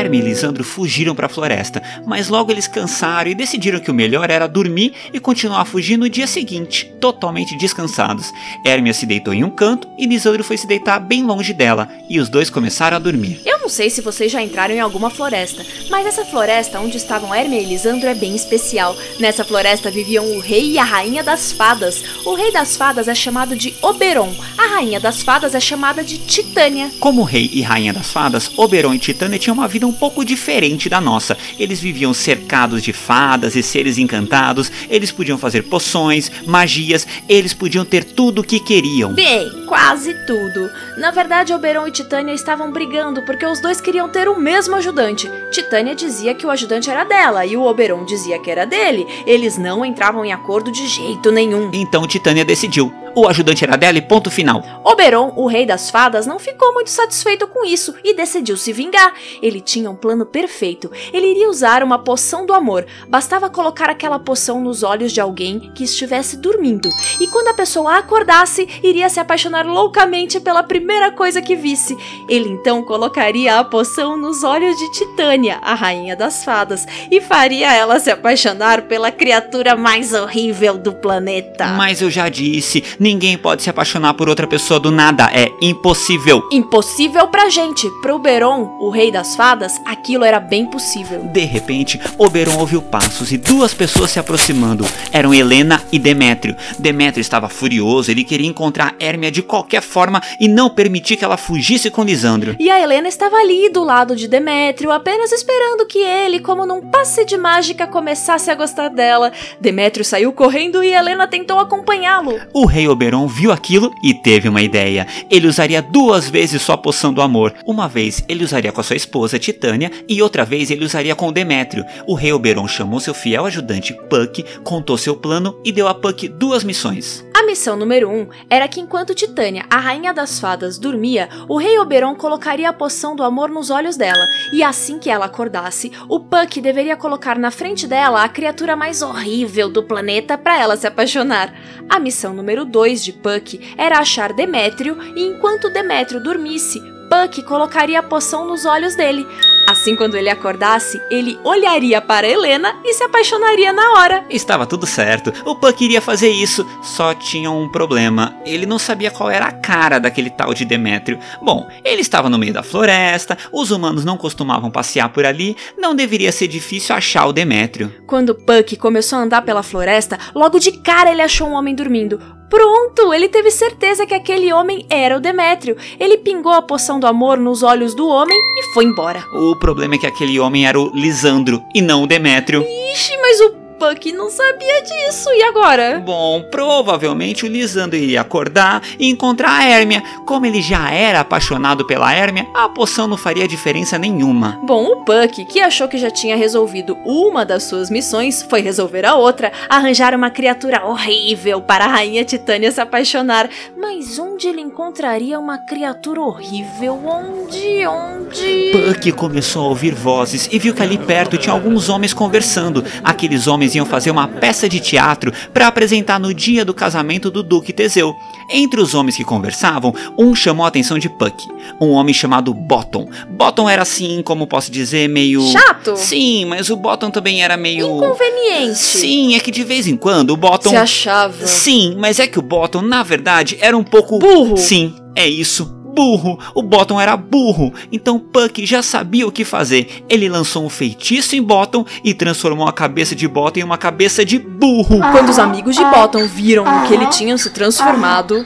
Herme 0.01 0.17
e 0.17 0.21
Lisandro 0.21 0.63
fugiram 0.63 1.13
para 1.13 1.27
a 1.27 1.29
floresta, 1.29 1.79
mas 2.07 2.27
logo 2.27 2.51
eles 2.51 2.67
cansaram 2.67 3.29
e 3.29 3.35
decidiram 3.35 3.79
que 3.79 3.91
o 3.91 3.93
melhor 3.93 4.31
era 4.31 4.47
dormir 4.47 4.93
e 5.13 5.19
continuar 5.19 5.61
a 5.61 5.65
fugir 5.65 5.95
no 5.95 6.09
dia 6.09 6.25
seguinte, 6.25 6.91
totalmente 6.99 7.55
descansados. 7.55 8.31
Hermia 8.65 8.95
se 8.95 9.05
deitou 9.05 9.31
em 9.31 9.43
um 9.43 9.49
canto 9.51 9.87
e 9.99 10.07
Lisandro 10.07 10.43
foi 10.43 10.57
se 10.57 10.65
deitar 10.65 10.99
bem 10.99 11.23
longe 11.23 11.53
dela, 11.53 11.87
e 12.09 12.19
os 12.19 12.29
dois 12.29 12.49
começaram 12.49 12.97
a 12.97 12.99
dormir. 12.99 13.41
Eu 13.45 13.59
não 13.59 13.69
sei 13.69 13.91
se 13.91 14.01
vocês 14.01 14.31
já 14.31 14.41
entraram 14.41 14.73
em 14.73 14.79
alguma 14.79 15.11
floresta, 15.11 15.63
mas 15.91 16.07
essa 16.07 16.25
floresta 16.25 16.79
onde 16.79 16.97
estavam 16.97 17.33
Hermia 17.33 17.61
e 17.61 17.65
Lisandro 17.65 18.09
é 18.09 18.15
bem 18.15 18.35
especial. 18.35 18.97
Nessa 19.19 19.43
floresta 19.43 19.91
viviam 19.91 20.25
o 20.35 20.39
rei 20.39 20.71
e 20.71 20.79
a 20.79 20.83
rainha 20.83 21.21
das 21.21 21.51
fadas. 21.51 22.03
O 22.25 22.33
rei 22.33 22.51
das 22.51 22.75
fadas 22.75 23.07
é 23.07 23.13
chamado 23.13 23.55
de 23.55 23.75
Oberon, 23.83 24.33
a 24.57 24.75
rainha 24.75 24.99
das 24.99 25.21
fadas 25.21 25.53
é 25.53 25.59
chamada 25.59 26.03
de 26.03 26.17
Titânia. 26.17 26.89
Como 26.99 27.23
rei 27.23 27.51
e 27.53 27.61
rainha 27.61 27.93
das 27.93 28.11
fadas, 28.11 28.51
Oberon 28.57 28.95
e 28.95 28.99
Titânia 28.99 29.37
tinham 29.37 29.53
uma 29.53 29.67
vida 29.67 29.85
um 29.85 29.90
pouco 29.93 30.25
diferente 30.25 30.89
da 30.89 31.01
nossa. 31.01 31.37
Eles 31.59 31.79
viviam 31.79 32.13
cercados 32.13 32.83
de 32.83 32.93
fadas 32.93 33.55
e 33.55 33.63
seres 33.63 33.97
encantados, 33.97 34.71
eles 34.89 35.11
podiam 35.11 35.37
fazer 35.37 35.63
poções, 35.63 36.31
magias, 36.45 37.07
eles 37.27 37.53
podiam 37.53 37.85
ter 37.85 38.03
tudo 38.03 38.41
o 38.41 38.43
que 38.43 38.59
queriam. 38.59 39.13
Bem, 39.13 39.60
quase 39.71 40.13
tudo. 40.25 40.69
Na 40.97 41.11
verdade, 41.11 41.53
Oberon 41.53 41.87
e 41.87 41.91
Titânia 41.91 42.33
estavam 42.33 42.69
brigando 42.73 43.21
porque 43.21 43.45
os 43.45 43.61
dois 43.61 43.79
queriam 43.79 44.09
ter 44.09 44.27
o 44.27 44.37
mesmo 44.37 44.75
ajudante. 44.75 45.31
Titânia 45.49 45.95
dizia 45.95 46.35
que 46.35 46.45
o 46.45 46.49
ajudante 46.49 46.89
era 46.89 47.05
dela 47.05 47.45
e 47.45 47.55
o 47.55 47.63
Oberon 47.63 48.03
dizia 48.03 48.37
que 48.37 48.51
era 48.51 48.65
dele. 48.65 49.07
Eles 49.25 49.57
não 49.57 49.85
entravam 49.85 50.25
em 50.25 50.33
acordo 50.33 50.73
de 50.73 50.85
jeito 50.87 51.31
nenhum. 51.31 51.69
Então 51.71 52.05
Titânia 52.05 52.43
decidiu. 52.43 52.91
O 53.13 53.27
ajudante 53.27 53.63
era 53.63 53.77
dela 53.77 53.97
e 53.97 54.01
ponto 54.01 54.31
final. 54.31 54.63
Oberon, 54.85 55.33
o 55.35 55.45
rei 55.45 55.65
das 55.65 55.89
fadas, 55.89 56.25
não 56.25 56.39
ficou 56.39 56.73
muito 56.73 56.89
satisfeito 56.89 57.45
com 57.45 57.65
isso 57.65 57.93
e 58.03 58.13
decidiu 58.13 58.55
se 58.55 58.71
vingar. 58.71 59.13
Ele 59.41 59.59
tinha 59.59 59.89
um 59.89 59.95
plano 59.95 60.25
perfeito. 60.25 60.89
Ele 61.11 61.27
iria 61.27 61.49
usar 61.49 61.83
uma 61.83 61.99
poção 61.99 62.45
do 62.45 62.53
amor. 62.53 62.85
Bastava 63.09 63.49
colocar 63.49 63.89
aquela 63.89 64.17
poção 64.17 64.61
nos 64.61 64.81
olhos 64.81 65.11
de 65.11 65.19
alguém 65.19 65.71
que 65.75 65.83
estivesse 65.83 66.37
dormindo. 66.37 66.87
E 67.19 67.27
quando 67.27 67.49
a 67.49 67.53
pessoa 67.53 67.97
acordasse, 67.97 68.67
iria 68.81 69.09
se 69.09 69.19
apaixonar 69.19 69.60
loucamente 69.65 70.39
pela 70.39 70.63
primeira 70.63 71.11
coisa 71.11 71.41
que 71.41 71.55
visse. 71.55 71.97
Ele 72.29 72.49
então 72.49 72.81
colocaria 72.83 73.59
a 73.59 73.63
poção 73.63 74.17
nos 74.17 74.43
olhos 74.43 74.77
de 74.77 74.91
Titânia, 74.91 75.59
a 75.61 75.73
rainha 75.73 76.15
das 76.15 76.43
fadas, 76.43 76.85
e 77.11 77.19
faria 77.19 77.73
ela 77.73 77.99
se 77.99 78.09
apaixonar 78.09 78.83
pela 78.83 79.11
criatura 79.11 79.75
mais 79.75 80.13
horrível 80.13 80.77
do 80.77 80.93
planeta. 80.93 81.67
Mas 81.67 82.01
eu 82.01 82.09
já 82.09 82.29
disse, 82.29 82.83
ninguém 82.99 83.37
pode 83.37 83.63
se 83.63 83.69
apaixonar 83.69 84.13
por 84.13 84.29
outra 84.29 84.47
pessoa 84.47 84.79
do 84.79 84.91
nada. 84.91 85.29
É 85.33 85.51
impossível. 85.61 86.41
Impossível 86.51 87.27
pra 87.27 87.49
gente. 87.49 87.89
Pro 88.01 88.15
Oberon, 88.15 88.77
o 88.79 88.89
rei 88.89 89.11
das 89.11 89.35
fadas, 89.35 89.81
aquilo 89.85 90.23
era 90.23 90.39
bem 90.39 90.65
possível. 90.65 91.23
De 91.33 91.43
repente, 91.43 91.99
Oberon 92.17 92.59
ouviu 92.59 92.81
passos 92.81 93.31
e 93.31 93.37
duas 93.37 93.73
pessoas 93.73 94.11
se 94.11 94.19
aproximando. 94.19 94.85
Eram 95.11 95.33
Helena 95.33 95.81
e 95.91 95.97
Demétrio. 95.97 96.55
Demétrio 96.77 97.21
estava 97.21 97.49
furioso, 97.49 98.11
ele 98.11 98.23
queria 98.23 98.47
encontrar 98.47 98.95
Hermia 98.99 99.31
de 99.31 99.41
qualquer 99.51 99.81
forma 99.81 100.21
e 100.39 100.47
não 100.47 100.69
permitir 100.69 101.17
que 101.17 101.25
ela 101.25 101.35
fugisse 101.35 101.91
com 101.91 102.05
Lisandro. 102.05 102.55
E 102.57 102.71
a 102.71 102.79
Helena 102.79 103.09
estava 103.09 103.35
ali 103.35 103.69
do 103.69 103.83
lado 103.83 104.15
de 104.15 104.29
Demétrio, 104.29 104.91
apenas 104.91 105.33
esperando 105.33 105.85
que 105.85 105.99
ele, 105.99 106.39
como 106.39 106.65
num 106.65 106.89
passe 106.89 107.25
de 107.25 107.37
mágica, 107.37 107.85
começasse 107.85 108.49
a 108.49 108.55
gostar 108.55 108.87
dela. 108.87 109.33
Demétrio 109.59 110.05
saiu 110.05 110.31
correndo 110.31 110.81
e 110.81 110.93
Helena 110.93 111.27
tentou 111.27 111.59
acompanhá-lo. 111.59 112.39
O 112.53 112.65
rei 112.65 112.87
Oberon 112.87 113.27
viu 113.27 113.51
aquilo 113.51 113.91
e 114.01 114.13
teve 114.13 114.47
uma 114.47 114.61
ideia. 114.61 115.05
Ele 115.29 115.47
usaria 115.47 115.81
duas 115.81 116.29
vezes 116.29 116.61
sua 116.61 116.77
poção 116.77 117.11
do 117.13 117.21
amor. 117.21 117.53
Uma 117.65 117.89
vez 117.89 118.23
ele 118.29 118.45
usaria 118.45 118.71
com 118.71 118.79
a 118.79 118.83
sua 118.83 118.95
esposa 118.95 119.37
Titânia 119.37 119.91
e 120.07 120.21
outra 120.21 120.45
vez 120.45 120.71
ele 120.71 120.85
usaria 120.85 121.13
com 121.13 121.33
Demétrio. 121.33 121.83
O 122.07 122.13
rei 122.13 122.31
Oberon 122.31 122.69
chamou 122.69 123.01
seu 123.01 123.13
fiel 123.13 123.45
ajudante 123.45 123.93
Puck, 124.09 124.45
contou 124.63 124.97
seu 124.97 125.17
plano 125.17 125.59
e 125.65 125.73
deu 125.73 125.89
a 125.89 125.93
Puck 125.93 126.29
duas 126.29 126.63
missões. 126.63 127.25
Missão 127.51 127.75
número 127.75 128.07
1 128.07 128.13
um 128.17 128.27
era 128.49 128.65
que 128.65 128.79
enquanto 128.79 129.13
Titânia, 129.13 129.65
a 129.69 129.77
rainha 129.77 130.13
das 130.13 130.39
fadas, 130.39 130.79
dormia, 130.79 131.27
o 131.49 131.57
rei 131.57 131.77
Oberon 131.79 132.15
colocaria 132.15 132.69
a 132.69 132.73
poção 132.73 133.13
do 133.13 133.23
amor 133.23 133.49
nos 133.49 133.69
olhos 133.69 133.97
dela, 133.97 134.25
e 134.53 134.63
assim 134.63 134.97
que 134.97 135.09
ela 135.09 135.25
acordasse, 135.25 135.91
o 136.07 136.17
Puck 136.17 136.61
deveria 136.61 136.95
colocar 136.95 137.37
na 137.37 137.51
frente 137.51 137.85
dela 137.85 138.23
a 138.23 138.29
criatura 138.29 138.77
mais 138.77 139.01
horrível 139.01 139.69
do 139.69 139.83
planeta 139.83 140.37
para 140.37 140.57
ela 140.57 140.77
se 140.77 140.87
apaixonar. 140.87 141.53
A 141.89 141.99
missão 141.99 142.33
número 142.33 142.63
2 142.63 143.03
de 143.03 143.11
Puck 143.11 143.75
era 143.77 143.99
achar 143.99 144.31
Demétrio, 144.31 144.97
e 145.13 145.25
enquanto 145.25 145.69
Demétrio 145.69 146.23
dormisse, 146.23 146.81
Puck 147.11 147.43
colocaria 147.43 147.99
a 147.99 148.03
poção 148.03 148.47
nos 148.47 148.63
olhos 148.63 148.95
dele. 148.95 149.27
Assim, 149.67 149.97
quando 149.97 150.15
ele 150.15 150.29
acordasse, 150.29 151.01
ele 151.11 151.37
olharia 151.43 152.01
para 152.01 152.25
Helena 152.25 152.79
e 152.85 152.93
se 152.93 153.03
apaixonaria 153.03 153.73
na 153.73 153.99
hora. 153.99 154.23
Estava 154.29 154.65
tudo 154.65 154.85
certo. 154.85 155.33
O 155.45 155.57
Puck 155.57 155.83
iria 155.83 155.99
fazer 155.99 156.29
isso, 156.29 156.65
só 156.81 157.13
tinha 157.13 157.51
um 157.51 157.69
problema. 157.69 158.33
Ele 158.45 158.65
não 158.65 158.79
sabia 158.79 159.11
qual 159.11 159.29
era 159.29 159.45
a 159.45 159.51
cara 159.51 159.99
daquele 159.99 160.29
tal 160.29 160.53
de 160.53 160.63
Demétrio. 160.63 161.19
Bom, 161.41 161.69
ele 161.83 161.99
estava 162.01 162.29
no 162.29 162.37
meio 162.37 162.53
da 162.53 162.63
floresta, 162.63 163.37
os 163.51 163.71
humanos 163.71 164.05
não 164.05 164.17
costumavam 164.17 164.71
passear 164.71 165.09
por 165.09 165.25
ali, 165.25 165.57
não 165.77 165.93
deveria 165.93 166.31
ser 166.31 166.47
difícil 166.47 166.95
achar 166.95 167.25
o 167.25 167.33
Demétrio. 167.33 167.93
Quando 168.07 168.33
Puck 168.33 168.77
começou 168.77 169.19
a 169.19 169.23
andar 169.23 169.41
pela 169.41 169.63
floresta, 169.63 170.17
logo 170.33 170.59
de 170.59 170.71
cara 170.71 171.11
ele 171.11 171.21
achou 171.21 171.49
um 171.49 171.53
homem 171.53 171.75
dormindo. 171.75 172.40
Pronto! 172.51 173.13
Ele 173.13 173.29
teve 173.29 173.49
certeza 173.49 174.05
que 174.05 174.13
aquele 174.13 174.51
homem 174.51 174.85
era 174.89 175.15
o 175.15 175.21
Demétrio. 175.21 175.77
Ele 175.97 176.17
pingou 176.17 176.51
a 176.51 176.61
poção 176.61 176.99
do 176.99 177.07
amor 177.07 177.37
nos 177.37 177.63
olhos 177.63 177.95
do 177.95 178.05
homem 178.05 178.37
e 178.59 178.73
foi 178.73 178.83
embora. 178.83 179.23
O 179.33 179.55
problema 179.55 179.95
é 179.95 179.97
que 179.97 180.05
aquele 180.05 180.37
homem 180.37 180.67
era 180.67 180.77
o 180.77 180.91
Lisandro 180.93 181.63
e 181.73 181.81
não 181.81 182.03
o 182.03 182.07
Demétrio. 182.07 182.61
Ixi, 182.91 183.15
mas 183.21 183.39
o 183.39 183.60
Puck 183.81 184.11
não 184.11 184.29
sabia 184.29 184.83
disso. 184.83 185.27
E 185.31 185.41
agora? 185.41 185.99
Bom, 186.05 186.43
provavelmente 186.51 187.45
o 187.45 187.47
Lisandro 187.47 187.97
iria 187.97 188.21
acordar 188.21 188.83
e 188.99 189.09
encontrar 189.09 189.57
a 189.57 189.67
Hermia. 189.67 190.03
Como 190.23 190.45
ele 190.45 190.61
já 190.61 190.91
era 190.91 191.21
apaixonado 191.21 191.83
pela 191.87 192.15
Hermia, 192.15 192.45
a 192.53 192.69
poção 192.69 193.07
não 193.07 193.17
faria 193.17 193.47
diferença 193.47 193.97
nenhuma. 193.97 194.59
Bom, 194.61 194.85
o 194.85 194.97
Puck, 194.97 195.45
que 195.45 195.59
achou 195.59 195.87
que 195.87 195.97
já 195.97 196.11
tinha 196.11 196.35
resolvido 196.35 196.95
uma 197.03 197.43
das 197.43 197.63
suas 197.63 197.89
missões, 197.89 198.45
foi 198.47 198.61
resolver 198.61 199.03
a 199.03 199.15
outra, 199.15 199.51
arranjar 199.67 200.13
uma 200.13 200.29
criatura 200.29 200.85
horrível 200.85 201.59
para 201.59 201.85
a 201.85 201.87
rainha 201.87 202.23
Titânia 202.23 202.71
se 202.71 202.79
apaixonar. 202.79 203.49
Mas 203.75 204.19
onde 204.19 204.47
ele 204.47 204.61
encontraria 204.61 205.39
uma 205.39 205.57
criatura 205.57 206.21
horrível? 206.21 206.99
Onde? 207.03 207.87
Onde? 207.87 208.71
Puck 208.71 209.11
começou 209.13 209.65
a 209.65 209.69
ouvir 209.69 209.95
vozes 209.95 210.47
e 210.51 210.59
viu 210.59 210.75
que 210.75 210.83
ali 210.83 210.99
perto 210.99 211.35
tinha 211.35 211.51
alguns 211.51 211.89
homens 211.89 212.13
conversando. 212.13 212.85
Aqueles 213.03 213.47
homens 213.47 213.70
iam 213.75 213.85
fazer 213.85 214.11
uma 214.11 214.27
peça 214.27 214.67
de 214.67 214.79
teatro 214.79 215.31
para 215.53 215.67
apresentar 215.67 216.19
no 216.19 216.33
dia 216.33 216.63
do 216.63 216.73
casamento 216.73 217.29
do 217.31 217.43
Duque 217.43 217.73
Teseu. 217.73 218.13
Entre 218.49 218.81
os 218.81 218.93
homens 218.93 219.15
que 219.15 219.23
conversavam, 219.23 219.93
um 220.17 220.35
chamou 220.35 220.65
a 220.65 220.67
atenção 220.67 220.99
de 220.99 221.09
Puck, 221.09 221.47
um 221.79 221.91
homem 221.91 222.13
chamado 222.13 222.53
Bottom. 222.53 223.07
Bottom 223.29 223.69
era 223.69 223.81
assim, 223.81 224.21
como 224.23 224.47
posso 224.47 224.71
dizer, 224.71 225.07
meio. 225.07 225.41
Chato? 225.51 225.95
Sim, 225.95 226.45
mas 226.45 226.69
o 226.69 226.75
Bottom 226.75 227.09
também 227.09 227.43
era 227.43 227.55
meio. 227.55 227.97
Inconveniente. 227.97 228.77
Sim, 228.77 229.35
é 229.35 229.39
que 229.39 229.51
de 229.51 229.63
vez 229.63 229.87
em 229.87 229.95
quando 229.95 230.31
o 230.31 230.37
Bottom. 230.37 230.69
Se 230.69 230.75
achava. 230.75 231.47
Sim, 231.47 231.95
mas 231.97 232.19
é 232.19 232.27
que 232.27 232.39
o 232.39 232.41
Bottom, 232.41 232.81
na 232.81 233.03
verdade, 233.03 233.57
era 233.61 233.77
um 233.77 233.83
pouco. 233.83 234.19
Burro. 234.19 234.57
Sim, 234.57 234.95
é 235.15 235.27
isso. 235.27 235.80
Burro! 235.93 236.39
O 236.55 236.61
Bottom 236.61 236.99
era 236.99 237.17
burro, 237.17 237.73
então 237.91 238.17
Puck 238.17 238.65
já 238.65 238.81
sabia 238.81 239.27
o 239.27 239.31
que 239.31 239.43
fazer. 239.43 240.03
Ele 240.09 240.29
lançou 240.29 240.65
um 240.65 240.69
feitiço 240.69 241.35
em 241.35 241.43
Bottom 241.43 241.85
e 242.03 242.13
transformou 242.13 242.67
a 242.67 242.73
cabeça 242.73 243.15
de 243.15 243.27
Bottom 243.27 243.59
em 243.59 243.63
uma 243.63 243.77
cabeça 243.77 244.23
de 244.23 244.39
burro. 244.39 244.99
Quando 245.11 245.29
os 245.29 245.39
amigos 245.39 245.75
de 245.75 245.83
Bottom 245.83 246.25
viram 246.27 246.63
no 246.63 246.87
que 246.87 246.93
ele 246.93 247.07
tinha 247.07 247.37
se 247.37 247.49
transformado. 247.49 248.45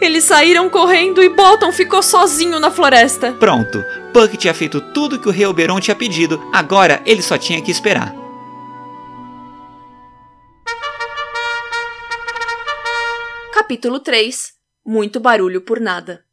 Eles 0.00 0.24
saíram 0.24 0.68
correndo 0.68 1.22
e 1.22 1.28
Bottom 1.28 1.72
ficou 1.72 2.02
sozinho 2.02 2.58
na 2.60 2.70
floresta. 2.70 3.32
Pronto, 3.32 3.82
Puck 4.12 4.36
tinha 4.36 4.52
feito 4.52 4.80
tudo 4.80 5.18
que 5.18 5.28
o 5.28 5.32
rei 5.32 5.46
Oberon 5.46 5.80
tinha 5.80 5.94
pedido, 5.94 6.42
agora 6.52 7.00
ele 7.06 7.22
só 7.22 7.38
tinha 7.38 7.62
que 7.62 7.70
esperar. 7.70 8.21
Capítulo 13.72 14.00
3 14.00 14.52
Muito 14.84 15.18
barulho 15.18 15.62
por 15.62 15.80
nada. 15.80 16.26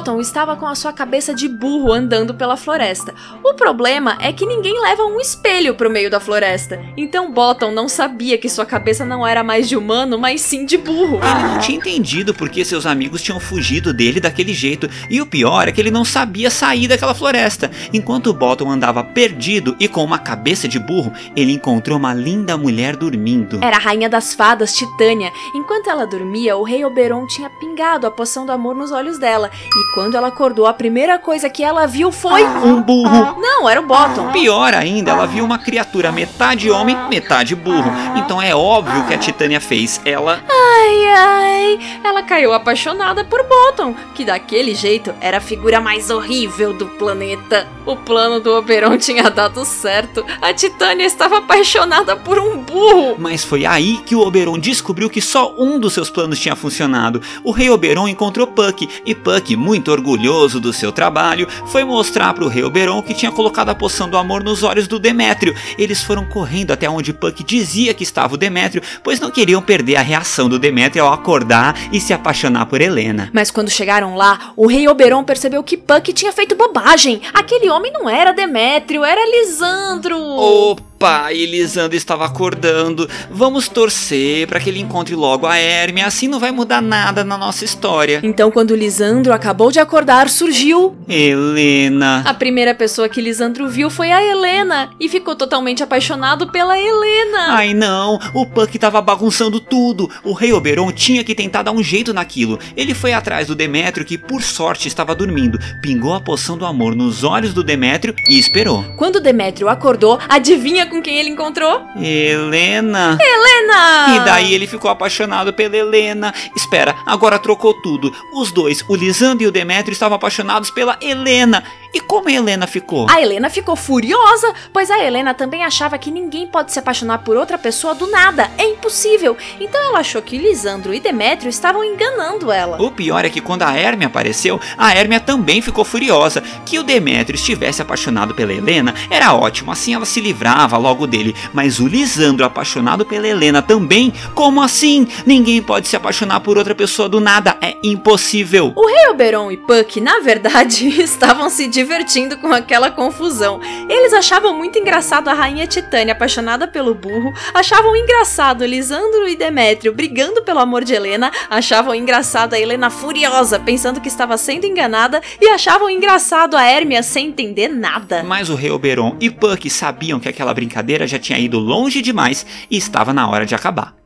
Bottom 0.00 0.18
estava 0.18 0.56
com 0.56 0.66
a 0.66 0.74
sua 0.74 0.94
cabeça 0.94 1.34
de 1.34 1.46
burro 1.46 1.92
andando 1.92 2.32
pela 2.32 2.56
floresta. 2.56 3.14
O 3.44 3.52
problema 3.52 4.16
é 4.18 4.32
que 4.32 4.46
ninguém 4.46 4.80
leva 4.80 5.02
um 5.04 5.20
espelho 5.20 5.74
pro 5.74 5.90
meio 5.90 6.10
da 6.10 6.18
floresta. 6.18 6.82
Então 6.96 7.30
Bottom 7.30 7.70
não 7.70 7.86
sabia 7.86 8.38
que 8.38 8.48
sua 8.48 8.64
cabeça 8.64 9.04
não 9.04 9.26
era 9.26 9.44
mais 9.44 9.68
de 9.68 9.76
humano, 9.76 10.18
mas 10.18 10.40
sim 10.40 10.64
de 10.64 10.78
burro. 10.78 11.20
Ele 11.22 11.48
não 11.52 11.58
tinha 11.58 11.76
entendido 11.76 12.32
porque 12.32 12.64
seus 12.64 12.86
amigos 12.86 13.20
tinham 13.20 13.38
fugido 13.38 13.92
dele 13.92 14.20
daquele 14.20 14.54
jeito, 14.54 14.88
e 15.10 15.20
o 15.20 15.26
pior 15.26 15.68
é 15.68 15.72
que 15.72 15.78
ele 15.78 15.90
não 15.90 16.02
sabia 16.02 16.48
sair 16.48 16.88
daquela 16.88 17.12
floresta. 17.12 17.70
Enquanto 17.92 18.28
o 18.28 18.32
Bottom 18.34 18.70
andava 18.70 19.04
perdido 19.04 19.76
e 19.78 19.86
com 19.86 20.02
uma 20.02 20.18
cabeça 20.18 20.66
de 20.66 20.78
burro, 20.78 21.12
ele 21.36 21.52
encontrou 21.52 21.98
uma 21.98 22.14
linda 22.14 22.56
mulher 22.56 22.96
dormindo. 22.96 23.62
Era 23.62 23.76
a 23.76 23.80
rainha 23.80 24.08
das 24.08 24.32
fadas, 24.32 24.72
Titânia. 24.72 25.30
Enquanto 25.54 25.90
ela 25.90 26.06
dormia, 26.06 26.56
o 26.56 26.62
rei 26.62 26.86
Oberon 26.86 27.26
tinha 27.26 27.50
pingado 27.50 28.06
a 28.06 28.10
poção 28.10 28.46
do 28.46 28.52
amor 28.52 28.74
nos 28.74 28.92
olhos 28.92 29.18
dela. 29.18 29.50
E 29.52 29.89
quando 29.92 30.14
ela 30.14 30.28
acordou, 30.28 30.66
a 30.66 30.72
primeira 30.72 31.18
coisa 31.18 31.50
que 31.50 31.64
ela 31.64 31.86
viu 31.86 32.12
foi. 32.12 32.44
Um 32.44 32.80
burro. 32.80 33.40
Não, 33.40 33.68
era 33.68 33.80
o 33.80 33.86
Bottom. 33.86 34.30
Pior 34.30 34.72
ainda, 34.72 35.10
ela 35.10 35.26
viu 35.26 35.44
uma 35.44 35.58
criatura 35.58 36.12
metade 36.12 36.70
homem, 36.70 36.96
metade 37.08 37.56
burro. 37.56 37.90
Então 38.16 38.40
é 38.40 38.54
óbvio 38.54 39.04
que 39.06 39.14
a 39.14 39.18
Titânia 39.18 39.60
fez. 39.60 40.00
Ela. 40.04 40.42
Ai, 40.48 41.08
ai. 41.08 41.78
Ela 42.04 42.22
caiu 42.22 42.52
apaixonada 42.52 43.24
por 43.24 43.42
Bottom, 43.44 43.94
que 44.14 44.24
daquele 44.24 44.74
jeito 44.74 45.12
era 45.20 45.38
a 45.38 45.40
figura 45.40 45.80
mais 45.80 46.10
horrível 46.10 46.72
do 46.72 46.86
planeta. 46.86 47.66
O 47.84 47.96
plano 47.96 48.38
do 48.38 48.52
Oberon 48.52 48.96
tinha 48.96 49.28
dado 49.30 49.64
certo. 49.64 50.24
A 50.40 50.52
Titânia 50.54 51.04
estava 51.04 51.38
apaixonada 51.38 52.16
por 52.16 52.38
um 52.38 52.58
burro. 52.58 53.16
Mas 53.18 53.44
foi 53.44 53.66
aí 53.66 53.98
que 53.98 54.14
o 54.14 54.20
Oberon 54.20 54.58
descobriu 54.58 55.10
que 55.10 55.20
só 55.20 55.54
um 55.58 55.80
dos 55.80 55.92
seus 55.92 56.10
planos 56.10 56.38
tinha 56.38 56.54
funcionado. 56.54 57.20
O 57.42 57.50
rei 57.50 57.70
Oberon 57.70 58.06
encontrou 58.06 58.46
Puck, 58.46 58.88
e 59.04 59.14
Puck, 59.14 59.56
muito 59.56 59.79
orgulhoso 59.88 60.58
do 60.58 60.72
seu 60.72 60.90
trabalho, 60.90 61.46
foi 61.66 61.84
mostrar 61.84 62.34
para 62.34 62.44
o 62.44 62.48
rei 62.48 62.64
Oberon 62.64 63.00
que 63.02 63.14
tinha 63.14 63.30
colocado 63.30 63.68
a 63.68 63.74
poção 63.74 64.08
do 64.08 64.18
amor 64.18 64.42
nos 64.42 64.62
olhos 64.62 64.88
do 64.88 64.98
Demétrio. 64.98 65.54
Eles 65.78 66.02
foram 66.02 66.26
correndo 66.26 66.72
até 66.72 66.90
onde 66.90 67.12
Puck 67.12 67.44
dizia 67.44 67.94
que 67.94 68.02
estava 68.02 68.34
o 68.34 68.36
Demétrio, 68.36 68.82
pois 69.04 69.20
não 69.20 69.30
queriam 69.30 69.62
perder 69.62 69.96
a 69.96 70.02
reação 70.02 70.48
do 70.48 70.58
Demétrio 70.58 71.04
ao 71.04 71.12
acordar 71.12 71.76
e 71.92 72.00
se 72.00 72.12
apaixonar 72.12 72.66
por 72.66 72.80
Helena. 72.80 73.30
Mas 73.32 73.50
quando 73.50 73.70
chegaram 73.70 74.16
lá, 74.16 74.52
o 74.56 74.66
rei 74.66 74.88
Oberon 74.88 75.22
percebeu 75.22 75.62
que 75.62 75.76
Puck 75.76 76.12
tinha 76.12 76.32
feito 76.32 76.56
bobagem. 76.56 77.20
Aquele 77.32 77.70
homem 77.70 77.92
não 77.92 78.08
era 78.08 78.32
Demétrio, 78.32 79.04
era 79.04 79.20
Lisandro. 79.30 80.18
Opa, 80.18 80.89
e 81.32 81.46
Lisandro 81.46 81.96
estava 81.96 82.26
acordando. 82.26 83.08
Vamos 83.30 83.68
torcer 83.68 84.46
para 84.46 84.60
que 84.60 84.68
ele 84.68 84.80
encontre 84.80 85.14
logo 85.14 85.46
a 85.46 85.58
Hermia, 85.58 86.04
assim 86.04 86.28
não 86.28 86.38
vai 86.38 86.50
mudar 86.50 86.82
nada 86.82 87.24
na 87.24 87.38
nossa 87.38 87.64
história. 87.64 88.20
Então, 88.22 88.50
quando 88.50 88.76
Lisandro 88.76 89.32
acabou 89.32 89.72
de 89.72 89.80
acordar, 89.80 90.28
surgiu. 90.28 90.94
Helena. 91.08 92.22
A 92.26 92.34
primeira 92.34 92.74
pessoa 92.74 93.08
que 93.08 93.18
Lisandro 93.18 93.66
viu 93.66 93.88
foi 93.88 94.12
a 94.12 94.22
Helena 94.22 94.90
e 95.00 95.08
ficou 95.08 95.34
totalmente 95.34 95.82
apaixonado 95.82 96.52
pela 96.52 96.78
Helena. 96.78 97.54
Ai 97.54 97.72
não, 97.72 98.18
o 98.34 98.44
Puck 98.44 98.78
tava 98.78 99.00
bagunçando 99.00 99.58
tudo. 99.58 100.06
O 100.22 100.34
rei 100.34 100.52
Oberon 100.52 100.92
tinha 100.92 101.24
que 101.24 101.34
tentar 101.34 101.62
dar 101.62 101.72
um 101.72 101.82
jeito 101.82 102.12
naquilo. 102.12 102.58
Ele 102.76 102.92
foi 102.92 103.14
atrás 103.14 103.46
do 103.46 103.54
Demétrio, 103.54 104.04
que 104.04 104.18
por 104.18 104.42
sorte 104.42 104.86
estava 104.86 105.14
dormindo, 105.14 105.58
pingou 105.80 106.12
a 106.12 106.20
poção 106.20 106.58
do 106.58 106.66
amor 106.66 106.94
nos 106.94 107.24
olhos 107.24 107.54
do 107.54 107.64
Demétrio 107.64 108.14
e 108.28 108.38
esperou. 108.38 108.84
Quando 108.98 109.18
Demétrio 109.18 109.66
acordou, 109.66 110.18
adivinha 110.28 110.89
com 110.90 111.00
quem 111.00 111.18
ele 111.18 111.30
encontrou? 111.30 111.86
Helena. 111.96 113.16
Helena! 113.20 114.16
E 114.16 114.24
daí 114.24 114.52
ele 114.52 114.66
ficou 114.66 114.90
apaixonado 114.90 115.52
pela 115.52 115.76
Helena. 115.76 116.34
Espera, 116.54 116.94
agora 117.06 117.38
trocou 117.38 117.72
tudo. 117.80 118.12
Os 118.34 118.52
dois, 118.52 118.84
o 118.88 118.94
Lisandro 118.94 119.44
e 119.44 119.46
o 119.46 119.52
Demétrio, 119.52 119.92
estavam 119.92 120.16
apaixonados 120.16 120.70
pela 120.70 120.98
Helena. 121.00 121.64
E 121.92 122.00
como 122.00 122.28
a 122.28 122.32
Helena 122.32 122.66
ficou? 122.66 123.08
A 123.10 123.20
Helena 123.20 123.50
ficou 123.50 123.74
furiosa, 123.74 124.54
pois 124.72 124.90
a 124.90 124.98
Helena 124.98 125.34
também 125.34 125.64
achava 125.64 125.98
que 125.98 126.10
ninguém 126.10 126.46
pode 126.46 126.72
se 126.72 126.78
apaixonar 126.78 127.18
por 127.18 127.36
outra 127.36 127.58
pessoa 127.58 127.94
do 127.94 128.06
nada. 128.06 128.50
É 128.56 128.64
impossível. 128.64 129.36
Então 129.58 129.80
ela 129.80 129.98
achou 129.98 130.22
que 130.22 130.38
Lisandro 130.38 130.94
e 130.94 131.00
Demétrio 131.00 131.50
estavam 131.50 131.84
enganando 131.84 132.52
ela. 132.52 132.80
O 132.80 132.90
pior 132.90 133.24
é 133.24 133.30
que 133.30 133.40
quando 133.40 133.62
a 133.62 133.76
Hermia 133.76 134.06
apareceu, 134.06 134.60
a 134.78 134.94
Hermia 134.94 135.20
também 135.20 135.60
ficou 135.60 135.84
furiosa. 135.84 136.42
Que 136.64 136.78
o 136.78 136.82
Demétrio 136.82 137.34
estivesse 137.34 137.82
apaixonado 137.82 138.34
pela 138.34 138.52
Helena 138.52 138.94
era 139.10 139.34
ótimo, 139.34 139.72
assim 139.72 139.94
ela 139.94 140.04
se 140.04 140.20
livrava 140.20 140.76
logo 140.76 141.06
dele. 141.06 141.34
Mas 141.52 141.80
o 141.80 141.88
Lisandro 141.88 142.44
apaixonado 142.44 143.04
pela 143.04 143.26
Helena 143.26 143.60
também? 143.62 144.12
Como 144.34 144.62
assim? 144.62 145.08
Ninguém 145.26 145.60
pode 145.60 145.88
se 145.88 145.96
apaixonar 145.96 146.40
por 146.40 146.56
outra 146.56 146.74
pessoa 146.74 147.08
do 147.08 147.20
nada. 147.20 147.56
É 147.60 147.76
impossível. 147.82 148.72
O 148.76 148.86
rei 148.86 149.08
Oberon 149.10 149.50
e 149.50 149.56
Puck, 149.56 150.00
na 150.00 150.20
verdade, 150.20 150.86
estavam 151.02 151.50
se 151.50 151.66
divertindo 151.80 152.36
com 152.36 152.52
aquela 152.52 152.90
confusão. 152.90 153.58
Eles 153.88 154.12
achavam 154.12 154.54
muito 154.54 154.78
engraçado 154.78 155.28
a 155.28 155.32
rainha 155.32 155.66
Titânia 155.66 156.12
apaixonada 156.12 156.68
pelo 156.68 156.94
burro, 156.94 157.32
achavam 157.54 157.96
engraçado 157.96 158.66
Lisandro 158.66 159.26
e 159.26 159.34
Demétrio 159.34 159.94
brigando 159.94 160.42
pelo 160.42 160.58
amor 160.58 160.84
de 160.84 160.92
Helena, 160.92 161.32
achavam 161.48 161.94
engraçado 161.94 162.52
a 162.52 162.60
Helena 162.60 162.90
furiosa 162.90 163.58
pensando 163.58 163.98
que 163.98 164.08
estava 164.08 164.36
sendo 164.36 164.66
enganada 164.66 165.22
e 165.40 165.48
achavam 165.48 165.88
engraçado 165.88 166.54
a 166.54 166.70
Hermia 166.70 167.02
sem 167.02 167.28
entender 167.28 167.68
nada. 167.68 168.22
Mas 168.24 168.50
o 168.50 168.54
rei 168.54 168.70
Oberon 168.70 169.16
e 169.18 169.30
Puck 169.30 169.70
sabiam 169.70 170.20
que 170.20 170.28
aquela 170.28 170.52
brincadeira 170.52 171.06
já 171.06 171.18
tinha 171.18 171.38
ido 171.38 171.58
longe 171.58 172.02
demais 172.02 172.44
e 172.70 172.76
estava 172.76 173.14
na 173.14 173.26
hora 173.26 173.46
de 173.46 173.54
acabar. 173.54 173.96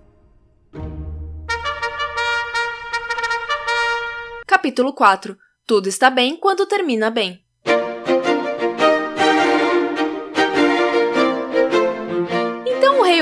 Capítulo 4.47 4.93
4 4.93 5.37
Tudo 5.67 5.89
está 5.89 6.09
bem 6.09 6.37
quando 6.37 6.67
termina 6.67 7.11
bem. 7.11 7.44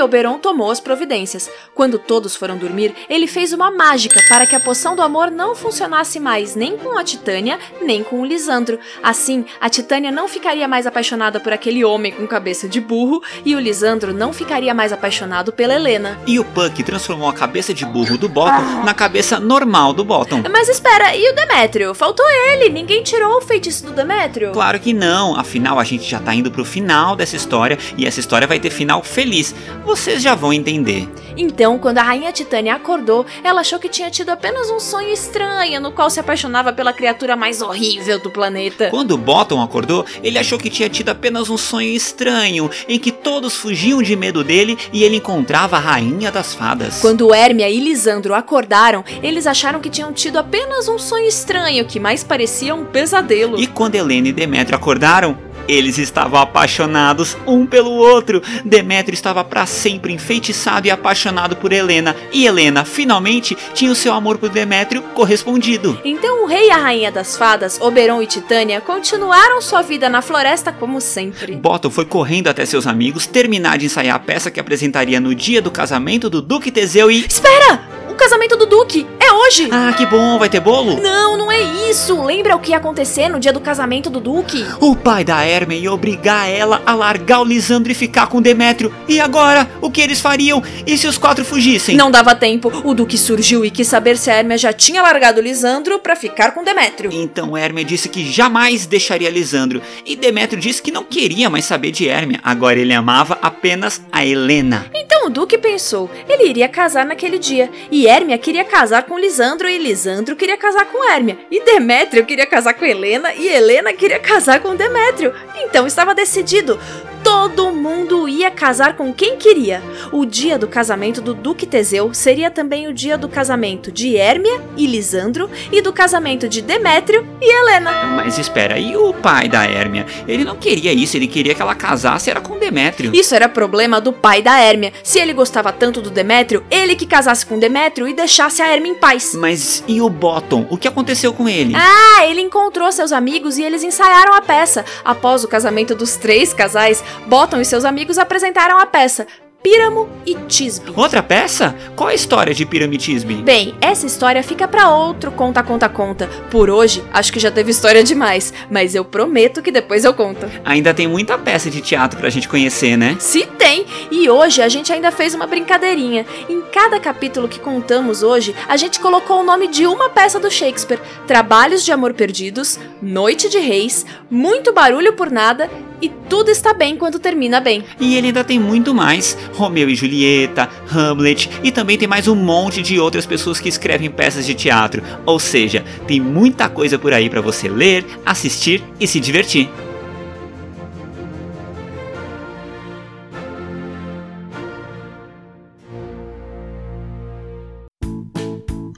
Oberon 0.03 0.37
tomou 0.37 0.69
as 0.69 0.79
providências. 0.79 1.49
Quando 1.73 1.97
todos 1.97 2.35
foram 2.35 2.57
dormir, 2.57 2.93
ele 3.09 3.27
fez 3.27 3.53
uma 3.53 3.71
mágica 3.71 4.19
para 4.27 4.45
que 4.45 4.55
a 4.55 4.59
poção 4.59 4.95
do 4.95 5.01
amor 5.01 5.31
não 5.31 5.55
funcionasse 5.55 6.19
mais 6.19 6.55
nem 6.55 6.77
com 6.77 6.97
a 6.97 7.03
Titânia, 7.03 7.59
nem 7.81 8.03
com 8.03 8.21
o 8.21 8.25
Lisandro. 8.25 8.79
Assim, 9.01 9.45
a 9.59 9.69
Titânia 9.69 10.11
não 10.11 10.27
ficaria 10.27 10.67
mais 10.67 10.85
apaixonada 10.85 11.39
por 11.39 11.53
aquele 11.53 11.83
homem 11.83 12.11
com 12.11 12.27
cabeça 12.27 12.67
de 12.67 12.79
burro 12.79 13.21
e 13.45 13.55
o 13.55 13.59
Lisandro 13.59 14.13
não 14.13 14.33
ficaria 14.33 14.73
mais 14.73 14.91
apaixonado 14.91 15.51
pela 15.51 15.73
Helena. 15.73 16.19
E 16.27 16.39
o 16.39 16.45
Puck 16.45 16.83
transformou 16.83 17.29
a 17.29 17.33
cabeça 17.33 17.73
de 17.73 17.85
burro 17.85 18.17
do 18.17 18.29
Bottom 18.29 18.83
na 18.83 18.93
cabeça 18.93 19.39
normal 19.39 19.93
do 19.93 20.03
Bottom. 20.03 20.43
Mas 20.51 20.69
espera, 20.69 21.15
e 21.15 21.29
o 21.31 21.35
Demétrio? 21.35 21.93
Faltou 21.93 22.25
ele, 22.49 22.69
ninguém 22.69 23.03
tirou 23.03 23.37
o 23.37 23.41
feitiço 23.41 23.85
do 23.85 23.91
Demétrio. 23.91 24.51
Claro 24.51 24.79
que 24.79 24.93
não, 24.93 25.35
afinal 25.35 25.79
a 25.79 25.83
gente 25.83 26.09
já 26.09 26.19
tá 26.19 26.33
indo 26.33 26.51
pro 26.51 26.65
final 26.65 27.15
dessa 27.15 27.35
história 27.35 27.77
e 27.97 28.05
essa 28.05 28.19
história 28.19 28.47
vai 28.47 28.59
ter 28.59 28.69
final 28.69 29.01
feliz. 29.03 29.55
Vocês 29.93 30.23
já 30.23 30.33
vão 30.33 30.51
entender. 30.51 31.07
Então, 31.37 31.77
quando 31.77 31.99
a 31.99 32.01
rainha 32.01 32.31
Titânia 32.31 32.73
acordou, 32.73 33.27
ela 33.43 33.61
achou 33.61 33.77
que 33.77 33.87
tinha 33.87 34.09
tido 34.09 34.31
apenas 34.31 34.67
um 34.71 34.79
sonho 34.79 35.13
estranho 35.13 35.79
no 35.79 35.91
qual 35.91 36.09
se 36.09 36.19
apaixonava 36.19 36.73
pela 36.73 36.91
criatura 36.91 37.35
mais 37.35 37.61
horrível 37.61 38.19
do 38.19 38.31
planeta. 38.31 38.89
Quando 38.89 39.15
Bottom 39.15 39.61
acordou, 39.61 40.03
ele 40.23 40.39
achou 40.39 40.57
que 40.57 40.71
tinha 40.71 40.89
tido 40.89 41.09
apenas 41.09 41.47
um 41.47 41.57
sonho 41.57 41.89
estranho, 41.89 42.71
em 42.89 42.97
que 42.97 43.11
todos 43.11 43.55
fugiam 43.55 44.01
de 44.01 44.15
medo 44.15 44.43
dele 44.43 44.79
e 44.91 45.03
ele 45.03 45.17
encontrava 45.17 45.75
a 45.77 45.79
rainha 45.79 46.31
das 46.31 46.55
fadas. 46.55 46.99
Quando 46.99 47.31
Hermia 47.31 47.69
e 47.69 47.79
Lisandro 47.79 48.33
acordaram, 48.33 49.05
eles 49.21 49.45
acharam 49.45 49.79
que 49.79 49.91
tinham 49.91 50.11
tido 50.11 50.37
apenas 50.37 50.87
um 50.87 50.97
sonho 50.97 51.27
estranho 51.27 51.85
que 51.85 51.99
mais 51.99 52.23
parecia 52.23 52.73
um 52.73 52.83
pesadelo. 52.83 53.59
E 53.59 53.67
quando 53.67 53.93
Helena 53.93 54.29
e 54.29 54.33
Demétrio 54.33 54.75
acordaram, 54.75 55.37
eles 55.67 55.97
estavam 55.97 56.39
apaixonados 56.39 57.37
um 57.47 57.65
pelo 57.65 57.91
outro. 57.91 58.41
Demétrio 58.63 59.13
estava 59.13 59.43
para 59.43 59.65
sempre 59.65 60.13
enfeitiçado 60.13 60.87
e 60.87 60.91
apaixonado 60.91 61.55
por 61.55 61.71
Helena, 61.71 62.15
e 62.31 62.45
Helena 62.45 62.85
finalmente 62.85 63.57
tinha 63.73 63.91
o 63.91 63.95
seu 63.95 64.13
amor 64.13 64.37
por 64.37 64.49
Demétrio 64.49 65.01
correspondido. 65.13 65.99
Então 66.03 66.43
o 66.43 66.47
rei 66.47 66.67
e 66.67 66.71
a 66.71 66.77
rainha 66.77 67.11
das 67.11 67.37
fadas, 67.37 67.79
Oberon 67.79 68.21
e 68.21 68.27
Titânia, 68.27 68.81
continuaram 68.81 69.61
sua 69.61 69.81
vida 69.81 70.09
na 70.09 70.21
floresta 70.21 70.71
como 70.71 70.99
sempre. 70.99 71.55
Bottom 71.55 71.89
foi 71.89 72.05
correndo 72.05 72.47
até 72.47 72.65
seus 72.65 72.87
amigos 72.87 73.25
terminar 73.25 73.77
de 73.77 73.85
ensaiar 73.85 74.15
a 74.15 74.19
peça 74.19 74.51
que 74.51 74.59
apresentaria 74.59 75.19
no 75.19 75.33
dia 75.33 75.61
do 75.61 75.71
casamento 75.71 76.29
do 76.29 76.41
Duque 76.41 76.71
Teseu 76.71 77.09
e. 77.09 77.25
Espera! 77.25 78.02
O 78.13 78.15
casamento 78.15 78.55
do 78.55 78.67
Duque 78.67 79.07
é 79.19 79.33
hoje! 79.33 79.67
Ah, 79.71 79.91
que 79.91 80.05
bom, 80.05 80.37
vai 80.37 80.47
ter 80.47 80.59
bolo? 80.59 81.01
Não, 81.01 81.35
não 81.35 81.51
é 81.51 81.59
isso! 81.89 82.23
Lembra 82.23 82.55
o 82.55 82.59
que 82.59 82.69
ia 82.69 82.77
acontecer 82.77 83.27
no 83.27 83.39
dia 83.39 83.51
do 83.51 83.59
casamento 83.59 84.07
do 84.07 84.19
Duque? 84.19 84.63
O 84.79 84.95
pai 84.95 85.23
da 85.23 85.43
Hermia 85.45 85.79
ia 85.79 85.91
obrigar 85.91 86.47
ela 86.47 86.79
a 86.85 86.93
largar 86.93 87.41
o 87.41 87.43
Lisandro 87.43 87.91
e 87.91 87.95
ficar 87.95 88.27
com 88.27 88.39
Demétrio. 88.39 88.93
E 89.09 89.19
agora? 89.19 89.67
O 89.81 89.89
que 89.89 89.99
eles 89.99 90.21
fariam? 90.21 90.61
E 90.85 90.95
se 90.95 91.07
os 91.07 91.17
quatro 91.17 91.43
fugissem? 91.43 91.97
Não 91.97 92.11
dava 92.11 92.35
tempo. 92.35 92.71
O 92.85 92.93
Duque 92.93 93.17
surgiu 93.17 93.65
e 93.65 93.71
quis 93.71 93.87
saber 93.87 94.15
se 94.15 94.29
a 94.29 94.37
Hermia 94.37 94.59
já 94.59 94.71
tinha 94.71 95.01
largado 95.01 95.39
o 95.41 95.43
Lisandro 95.43 95.97
para 95.97 96.15
ficar 96.15 96.51
com 96.51 96.63
Demétrio. 96.63 97.09
Então 97.11 97.57
Hermia 97.57 97.83
disse 97.83 98.07
que 98.07 98.31
jamais 98.31 98.85
deixaria 98.85 99.31
Lisandro. 99.31 99.81
E 100.05 100.15
Demétrio 100.15 100.61
disse 100.61 100.83
que 100.83 100.91
não 100.91 101.03
queria 101.03 101.49
mais 101.49 101.65
saber 101.65 101.89
de 101.91 102.05
Hermia. 102.05 102.39
Agora 102.43 102.79
ele 102.79 102.93
amava 102.93 103.39
apenas 103.41 104.03
a 104.11 104.23
Helena. 104.23 104.85
Então 104.93 105.25
o 105.25 105.29
Duque 105.31 105.57
pensou, 105.57 106.11
ele 106.29 106.47
iria 106.47 106.69
casar 106.69 107.05
naquele 107.07 107.39
dia. 107.39 107.71
E 107.89 108.02
Hermia 108.05 108.37
queria 108.37 108.63
casar 108.63 109.03
com 109.03 109.17
Lisandro 109.17 109.67
e 109.67 109.77
Lisandro 109.77 110.35
queria 110.35 110.57
casar 110.57 110.85
com 110.85 111.03
Hermia. 111.09 111.37
E 111.49 111.63
Demétrio 111.63 112.25
queria 112.25 112.45
casar 112.45 112.73
com 112.73 112.85
Helena 112.85 113.33
e 113.33 113.47
Helena 113.47 113.93
queria 113.93 114.19
casar 114.19 114.59
com 114.59 114.75
Demétrio. 114.75 115.33
Então 115.55 115.87
estava 115.87 116.15
decidido. 116.15 116.79
Todo 117.23 117.71
mundo 117.71 118.27
ia 118.27 118.51
casar 118.51 118.97
com 118.97 119.13
quem 119.13 119.37
queria. 119.37 119.81
O 120.11 120.25
dia 120.25 120.57
do 120.57 120.67
casamento 120.67 121.21
do 121.21 121.33
Duque 121.33 121.65
Teseu 121.65 122.13
seria 122.13 122.51
também 122.51 122.87
o 122.87 122.93
dia 122.93 123.17
do 123.17 123.29
casamento 123.29 123.91
de 123.91 124.15
Hermia 124.17 124.61
e 124.75 124.85
Lisandro 124.85 125.49
e 125.71 125.81
do 125.81 125.93
casamento 125.93 126.49
de 126.49 126.61
Demétrio 126.61 127.25
e 127.39 127.45
Helena. 127.45 128.03
Mas 128.15 128.37
espera, 128.37 128.77
e 128.77 128.97
o 128.97 129.13
pai 129.13 129.47
da 129.47 129.65
Hermia? 129.65 130.05
Ele 130.27 130.43
não 130.43 130.57
queria 130.57 130.91
isso, 130.91 131.15
ele 131.15 131.27
queria 131.27 131.55
que 131.55 131.61
ela 131.61 131.73
casasse 131.73 132.29
era 132.29 132.41
com 132.41 132.57
Demétrio. 132.63 133.13
Isso 133.13 133.35
era 133.35 133.49
problema 133.49 133.99
do 133.99 134.13
pai 134.13 134.41
da 134.41 134.61
Hermia. 134.61 134.93
Se 135.03 135.19
ele 135.19 135.33
gostava 135.33 135.71
tanto 135.71 136.01
do 136.01 136.09
Demétrio, 136.09 136.63
ele 136.71 136.95
que 136.95 137.05
casasse 137.05 137.45
com 137.45 137.59
Demétrio 137.59 138.07
e 138.07 138.13
deixasse 138.13 138.61
a 138.61 138.73
Hermia 138.73 138.91
em 138.91 138.95
paz. 138.95 139.33
Mas 139.35 139.83
e 139.87 140.01
o 140.01 140.09
Bottom? 140.09 140.65
O 140.69 140.77
que 140.77 140.87
aconteceu 140.87 141.33
com 141.33 141.49
ele? 141.49 141.73
Ah, 141.75 142.25
ele 142.25 142.41
encontrou 142.41 142.91
seus 142.91 143.11
amigos 143.11 143.57
e 143.57 143.63
eles 143.63 143.83
ensaiaram 143.83 144.33
a 144.33 144.41
peça. 144.41 144.85
Após 145.03 145.43
o 145.43 145.47
casamento 145.47 145.93
dos 145.93 146.15
três 146.15 146.53
casais, 146.53 147.03
Bottom 147.27 147.59
e 147.59 147.65
seus 147.65 147.83
amigos 147.83 148.17
apresentaram 148.17 148.79
a 148.79 148.85
peça. 148.85 149.27
Píramo 149.63 150.09
e 150.25 150.35
Tisbe. 150.35 150.91
Outra 150.93 151.23
peça? 151.23 151.73
Qual 151.95 152.09
a 152.09 152.13
história 152.13 152.53
de 152.53 152.65
Piramitisbe? 152.65 153.35
Bem, 153.35 153.73
essa 153.79 154.05
história 154.05 154.43
fica 154.43 154.67
para 154.67 154.89
outro 154.89 155.31
conta 155.31 155.63
conta 155.63 155.87
conta. 155.87 156.27
Por 156.51 156.69
hoje, 156.69 157.01
acho 157.13 157.31
que 157.31 157.39
já 157.39 157.49
teve 157.49 157.71
história 157.71 158.03
demais, 158.03 158.53
mas 158.69 158.93
eu 158.93 159.05
prometo 159.05 159.61
que 159.61 159.71
depois 159.71 160.03
eu 160.03 160.13
conto. 160.13 160.51
Ainda 160.65 160.93
tem 160.93 161.07
muita 161.07 161.37
peça 161.37 161.69
de 161.69 161.79
teatro 161.79 162.19
pra 162.19 162.29
gente 162.29 162.49
conhecer, 162.49 162.97
né? 162.97 163.15
Se 163.19 163.45
tem! 163.45 163.85
E 164.11 164.29
hoje 164.29 164.61
a 164.61 164.67
gente 164.67 164.91
ainda 164.91 165.13
fez 165.13 165.33
uma 165.33 165.47
brincadeirinha. 165.47 166.25
Em 166.49 166.61
cada 166.63 166.99
capítulo 166.99 167.47
que 167.47 167.59
contamos 167.59 168.21
hoje, 168.21 168.53
a 168.67 168.75
gente 168.75 168.99
colocou 168.99 169.39
o 169.39 169.45
nome 169.45 169.69
de 169.69 169.87
uma 169.87 170.09
peça 170.09 170.41
do 170.41 170.51
Shakespeare: 170.51 170.99
Trabalhos 171.25 171.85
de 171.85 171.91
Amor 171.93 172.13
Perdidos, 172.13 172.77
Noite 173.01 173.47
de 173.47 173.59
Reis, 173.59 174.05
Muito 174.29 174.73
Barulho 174.73 175.13
por 175.13 175.31
Nada 175.31 175.69
e 176.03 176.09
Tudo 176.27 176.51
Está 176.51 176.73
Bem 176.73 176.97
Quando 176.97 177.17
Termina 177.17 177.61
Bem. 177.61 177.85
E 177.97 178.17
ele 178.17 178.27
ainda 178.27 178.43
tem 178.43 178.59
muito 178.59 178.93
mais: 178.93 179.37
Romeu 179.53 179.89
e 179.89 179.95
Julieta, 179.95 180.69
Hamlet 180.93 181.49
e 181.63 181.71
também 181.71 181.97
tem 181.97 182.07
mais 182.07 182.27
um 182.27 182.35
monte 182.35 182.81
de 182.81 182.99
outras 182.99 183.25
pessoas 183.25 183.59
que 183.59 183.69
escrevem 183.69 184.11
peças 184.11 184.45
de 184.45 184.53
teatro. 184.53 185.01
Ou 185.25 185.39
seja, 185.39 185.85
tem 186.05 186.19
muita 186.19 186.67
coisa 186.67 186.99
por 186.99 187.13
aí 187.13 187.29
para 187.29 187.39
você 187.39 187.69
ler, 187.69 188.05
assistir 188.25 188.83
e 188.99 189.07
se 189.07 189.19
divertir. 189.19 189.69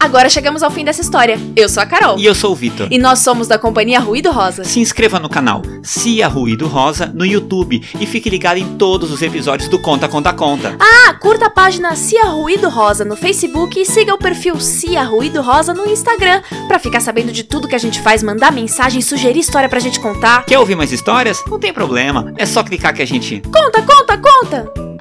Agora 0.06 0.30
chegamos 0.30 0.62
ao 0.62 0.70
fim 0.70 0.86
dessa 0.86 1.02
história. 1.02 1.40
Eu 1.56 1.68
sou 1.68 1.82
a 1.82 1.86
Carol. 1.86 2.20
E 2.20 2.26
eu 2.28 2.36
sou 2.36 2.52
o 2.52 2.56
Vitor. 2.56 2.88
E 2.92 3.00
nós 3.00 3.18
somos 3.22 3.48
da 3.48 3.58
companhia 3.58 4.00
Ruído 4.00 4.32
Rosa. 4.32 4.64
Se 4.64 4.80
inscreva 4.80 5.20
no 5.20 5.28
canal 5.28 5.64
Cia 5.82 6.28
Ruído 6.28 6.68
Rosa 6.68 7.12
no 7.12 7.26
YouTube 7.26 7.82
e 8.00 8.06
fique 8.06 8.30
ligado 8.30 8.58
em 8.58 8.78
todos 8.78 9.12
os 9.12 9.24
episódios 9.24 9.68
do 9.68 9.80
Conta 9.80 10.08
Conta 10.08 10.32
Conta. 10.32 10.76
Ah, 10.80 11.16
curta 11.16 11.48
a 11.48 11.50
página 11.50 11.96
Cia 11.96 12.26
Ruído 12.26 12.70
Rosa 12.70 13.04
no 13.04 13.16
Facebook 13.16 13.82
e 13.82 13.84
siga 13.84 14.14
o 14.14 14.20
perfil 14.20 14.60
Cia 14.60 15.02
Ruído 15.02 15.42
Rosa 15.42 15.74
no 15.74 15.88
Instagram 15.88 16.44
para 16.68 16.78
ficar 16.78 17.00
sabendo 17.00 17.32
de 17.32 17.42
tudo 17.42 17.68
que 17.68 17.74
a 17.74 17.80
gente 17.80 18.00
faz, 18.00 18.22
mandar 18.22 18.52
mensagem, 18.52 19.02
sugerir 19.02 19.40
história 19.40 19.68
pra 19.68 19.80
gente 19.80 20.00
contar. 20.00 20.46
Quer 20.46 20.60
ouvir 20.60 20.76
mais 20.76 20.92
histórias? 20.92 21.44
Não 21.50 21.58
tem 21.58 21.74
problema, 21.74 22.32
é 22.38 22.46
só 22.46 22.62
clicar 22.62 22.94
que 22.94 23.02
a 23.02 23.08
gente 23.08 23.42
Conta, 23.52 23.82
conta, 23.82 24.18
conta! 24.20 24.95